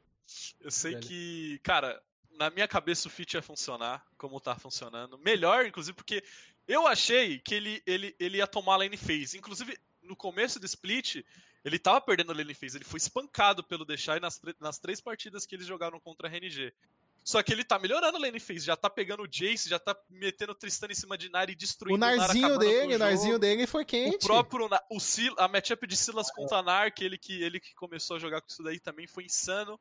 [0.62, 2.02] Eu sei que, cara,
[2.38, 5.18] na minha cabeça o fit ia funcionar, como tá funcionando.
[5.18, 6.24] Melhor, inclusive, porque
[6.68, 9.38] eu achei que ele, ele, ele ia tomar a lane phase.
[9.38, 11.24] Inclusive, no começo do split,
[11.64, 12.78] ele tava perdendo a lane phase.
[12.78, 16.74] Ele foi espancado pelo Deixai nas, nas três partidas que eles jogaram contra a RNG.
[17.24, 19.96] Só que ele tá melhorando a lane phase, já tá pegando o Jace, já tá
[20.10, 23.40] metendo o Tristan em cima de Nari e destruindo O narzinho Nar, dele, o narzinho
[23.40, 24.16] dele foi quente.
[24.18, 27.74] O próprio, o Sil, a matchup de Silas contra Nar, que ele, que ele que
[27.76, 29.80] começou a jogar com isso daí também foi insano.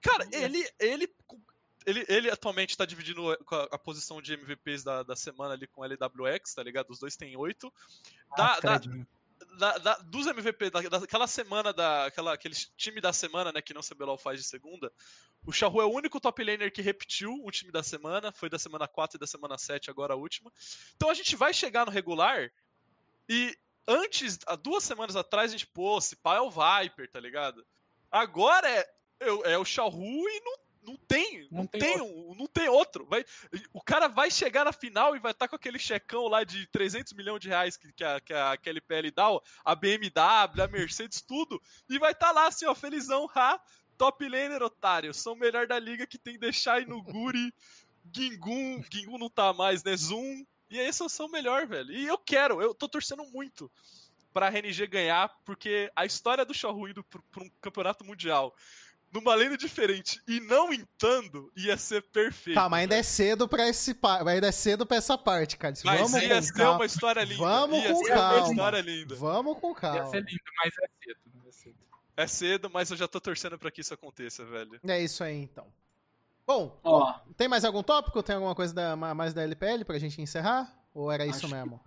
[0.00, 1.08] Cara, ele, ele,
[1.86, 3.36] ele, ele atualmente tá dividindo a,
[3.70, 6.90] a, posição de MVPs da, da semana ali com LWX, tá ligado?
[6.90, 7.72] Os dois têm oito.
[8.32, 8.58] Ah,
[9.60, 13.72] da, da- dos MVP, da, daquela semana, da, aquela, aquele time da semana, né, que
[13.72, 14.92] não o CBLOL faz de segunda,
[15.46, 18.58] o Xiaohu é o único top laner que repetiu o time da semana, foi da
[18.58, 20.50] semana 4 e da semana 7, agora a última.
[20.96, 22.50] Então a gente vai chegar no regular
[23.28, 23.56] e
[23.86, 27.64] antes, há duas semanas atrás, a gente, pô, se pá é o Viper, tá ligado?
[28.10, 28.80] Agora é,
[29.20, 32.68] é, é o Xiaohu e não, não tem, não, Não tem tem, um- não tem
[32.68, 33.04] outro.
[33.06, 33.24] Vai,
[33.72, 37.12] o cara vai chegar na final e vai estar com aquele checão lá de 300
[37.12, 41.20] milhões de reais que, que, a, que a KLPL dá, ó, a BMW, a Mercedes,
[41.20, 43.60] tudo, e vai estar lá assim, ó, felizão, ha,
[43.98, 47.52] top laner, otário, são o melhor da liga que tem Deixai no Guri,
[48.14, 51.92] Gingun, Gingun não tá mais, né, Zoom, e aí esses são o melhor, velho.
[51.92, 53.70] E eu quero, eu tô torcendo muito
[54.32, 58.54] pra RNG ganhar, porque a história do Xiaohu indo pra um campeonato mundial
[59.12, 62.54] numa lane diferente e não entando ia ser perfeito.
[62.56, 63.04] Tá, mas ainda é velho.
[63.08, 64.28] cedo pra esse pa...
[64.30, 65.74] ainda é cedo pra essa parte, cara.
[65.84, 66.74] Mas Vamos ia com ser calma.
[66.78, 67.36] uma história linda.
[67.44, 68.48] Vamos ia com ser uma calma.
[68.50, 69.14] história linda.
[69.16, 70.06] Vamos com Ia calma.
[70.10, 71.20] ser lindo, mas é cedo.
[71.34, 71.76] Mas é cedo.
[72.16, 74.78] É cedo, mas eu já tô torcendo pra que isso aconteça, velho.
[74.86, 75.66] É isso aí, então.
[76.46, 78.22] Bom, Ó, tem mais algum tópico?
[78.22, 80.76] Tem alguma coisa da, ma- mais da LPL pra gente encerrar?
[80.92, 81.80] Ou era isso Acho que- mesmo?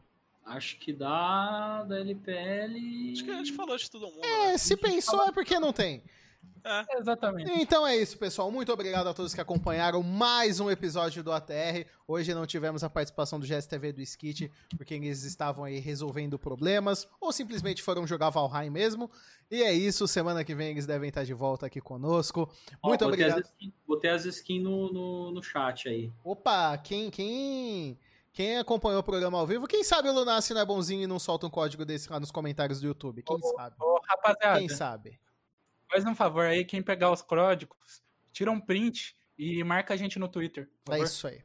[0.46, 3.12] acho que dá da LPL.
[3.14, 4.24] Acho que a gente falou de todo mundo.
[4.24, 4.58] É, né?
[4.58, 6.04] se pensou é porque não tem.
[6.98, 7.52] Exatamente.
[7.52, 8.50] Então é isso, pessoal.
[8.50, 11.86] Muito obrigado a todos que acompanharam mais um episódio do ATR.
[12.08, 17.08] Hoje não tivemos a participação do GSTV do Skit, porque eles estavam aí resolvendo problemas,
[17.20, 19.12] ou simplesmente foram jogar Valheim mesmo.
[19.52, 22.50] E é isso, semana que vem eles devem estar de volta aqui conosco.
[22.82, 23.40] Ó, Muito botei obrigado.
[23.40, 26.12] As skins, botei as skins no, no, no chat aí.
[26.24, 28.00] Opa, quem, quem,
[28.32, 31.20] quem acompanhou o programa ao vivo, quem sabe o Lunassi não é bonzinho e não
[31.20, 33.22] solta um código desse lá nos comentários do YouTube?
[33.22, 33.76] Quem sabe?
[33.80, 35.20] Ô, rapaziada, Quem sabe?
[35.94, 40.18] Faz um favor aí, quem pegar os códigos, tira um print e marca a gente
[40.18, 40.68] no Twitter.
[40.84, 41.44] por É isso aí.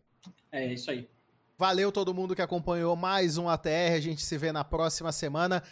[0.51, 1.07] É isso aí.
[1.59, 3.93] Valeu todo mundo que acompanhou mais um ATR.
[3.95, 5.63] A gente se vê na próxima semana.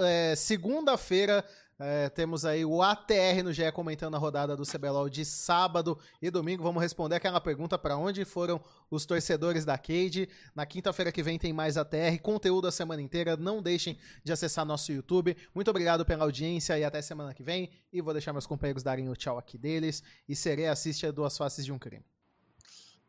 [0.00, 1.42] É, Segunda-feira
[1.78, 6.30] é, temos aí o ATR no GE comentando a rodada do CBLOL de sábado e
[6.30, 6.62] domingo.
[6.62, 8.58] Vamos responder aquela pergunta para onde foram
[8.90, 10.26] os torcedores da Cade.
[10.54, 13.36] Na quinta-feira que vem tem mais ATR, conteúdo a semana inteira.
[13.36, 15.36] Não deixem de acessar nosso YouTube.
[15.54, 17.70] Muito obrigado pela audiência e até semana que vem.
[17.92, 20.02] E vou deixar meus companheiros darem o tchau aqui deles.
[20.26, 22.04] E serei assiste a Duas Faces de um Crime.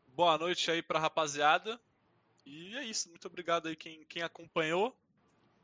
[0.08, 1.80] Boa noite aí pra rapaziada.
[2.46, 3.10] E é isso.
[3.10, 4.94] Muito obrigado aí quem, quem acompanhou.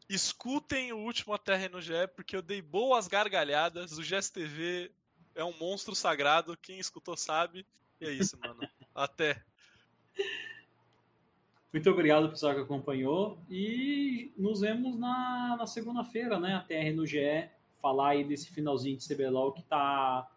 [0.09, 3.97] Escutem o último ATR no GE, porque eu dei boas gargalhadas.
[3.97, 4.91] O GSTV
[5.35, 6.57] é um monstro sagrado.
[6.57, 7.65] Quem escutou sabe.
[7.99, 8.59] E é isso, mano.
[8.93, 9.41] Até.
[11.71, 13.39] Muito obrigado, pessoal que acompanhou.
[13.49, 16.55] E nos vemos na, na segunda-feira, né?
[16.55, 17.49] A TR no GE.
[17.81, 20.31] Falar aí desse finalzinho de CBLOL que tá,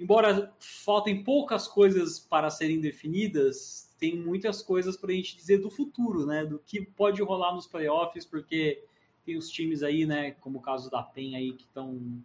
[0.00, 5.70] embora faltem poucas coisas para serem definidas, tem muitas coisas para a gente dizer do
[5.70, 6.44] futuro, né?
[6.44, 8.82] Do que pode rolar nos playoffs, porque
[9.24, 10.32] tem os times aí, né?
[10.40, 12.22] Como o caso da PEN aí, que estão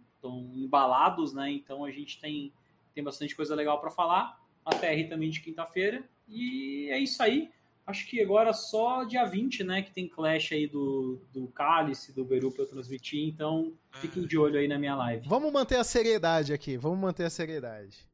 [0.54, 1.50] embalados, né?
[1.50, 2.52] Então a gente tem,
[2.94, 4.40] tem bastante coisa legal para falar.
[4.64, 6.02] A TR também de quinta-feira.
[6.26, 7.50] E é isso aí.
[7.86, 9.82] Acho que agora só dia 20, né?
[9.82, 13.28] Que tem clash aí do, do Cálice, do Beru para eu transmitir.
[13.28, 15.28] Então fiquem de olho aí na minha live.
[15.28, 16.78] Vamos manter a seriedade aqui.
[16.78, 18.08] Vamos manter a seriedade.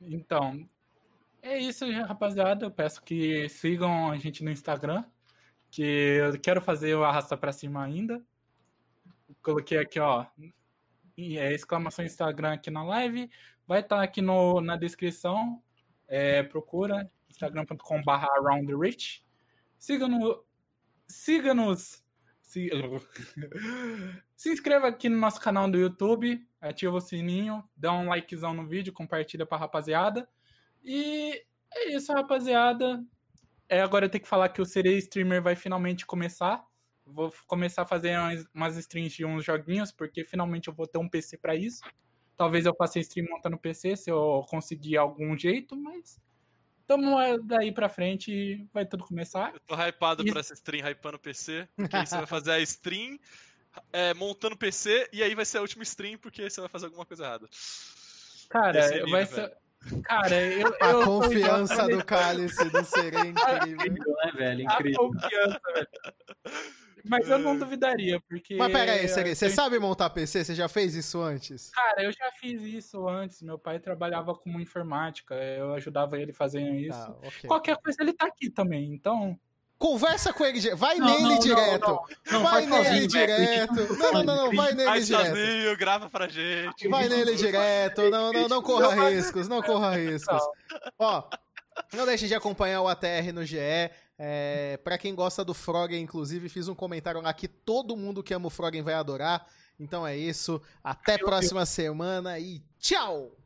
[0.00, 0.68] Então,
[1.44, 2.66] é isso, rapaziada.
[2.66, 5.04] Eu peço que sigam a gente no Instagram,
[5.70, 8.24] que eu quero fazer o arrasta para cima ainda.
[9.42, 10.26] Coloquei aqui, ó,
[11.18, 13.30] é, exclamação Instagram aqui na live.
[13.66, 15.62] Vai estar tá aqui no, na descrição.
[16.08, 19.24] É, procura instagram.com.br aroundrich.
[19.78, 20.38] Siga-nos.
[21.06, 22.02] Siga-nos.
[22.42, 22.70] Se...
[24.36, 28.66] Se inscreva aqui no nosso canal do YouTube, ativa o sininho, dá um likezão no
[28.66, 30.28] vídeo, compartilha pra rapaziada.
[30.84, 33.02] E é isso, rapaziada.
[33.68, 36.64] É, agora eu tenho que falar que o Serei Streamer vai finalmente começar.
[37.06, 40.98] Vou começar a fazer umas, umas streams de uns joguinhos, porque finalmente eu vou ter
[40.98, 41.82] um PC para isso.
[42.36, 46.20] Talvez eu faça stream montando PC se eu conseguir algum jeito, mas
[46.86, 49.54] tamo daí pra frente vai tudo começar.
[49.54, 50.30] Eu tô hypado e...
[50.30, 53.18] pra essa stream hypando PC, porque aí você vai fazer a stream
[53.92, 57.06] é, montando PC e aí vai ser a última stream porque você vai fazer alguma
[57.06, 57.48] coisa errada.
[58.48, 59.56] Cara, é vai ser.
[60.04, 60.74] Cara, eu.
[60.80, 64.14] A eu confiança do cálice do Serem incrível.
[64.24, 64.62] né, velho?
[64.62, 65.00] Incrível.
[65.00, 65.88] A confiança, velho.
[67.06, 68.56] Mas eu não duvidaria, porque.
[68.56, 70.42] Mas pera aí, Serei, você sabe montar PC?
[70.42, 71.70] Você já fez isso antes?
[71.70, 73.42] Cara, eu já fiz isso antes.
[73.42, 76.98] Meu pai trabalhava como informática, eu ajudava ele fazendo isso.
[76.98, 77.46] Ah, okay.
[77.46, 79.38] Qualquer coisa ele tá aqui também, então.
[79.84, 82.00] Conversa com ele, vai não, nele não, direto.
[82.32, 83.74] Não, vai nele direto.
[83.98, 85.26] Não, não, não, vai nele vai direto.
[85.26, 86.88] Sozinho, grava pra gente.
[86.88, 88.08] Vai nele direto.
[88.08, 90.42] Não, não, não corra riscos, não corra riscos.
[90.98, 91.24] Ó,
[91.92, 93.58] não deixe de acompanhar o ATR no GE.
[94.18, 98.32] É, para quem gosta do Froggen, inclusive, fiz um comentário lá que todo mundo que
[98.32, 99.46] ama o Froggen vai adorar.
[99.78, 100.62] Então é isso.
[100.82, 103.36] Até próxima semana e tchau!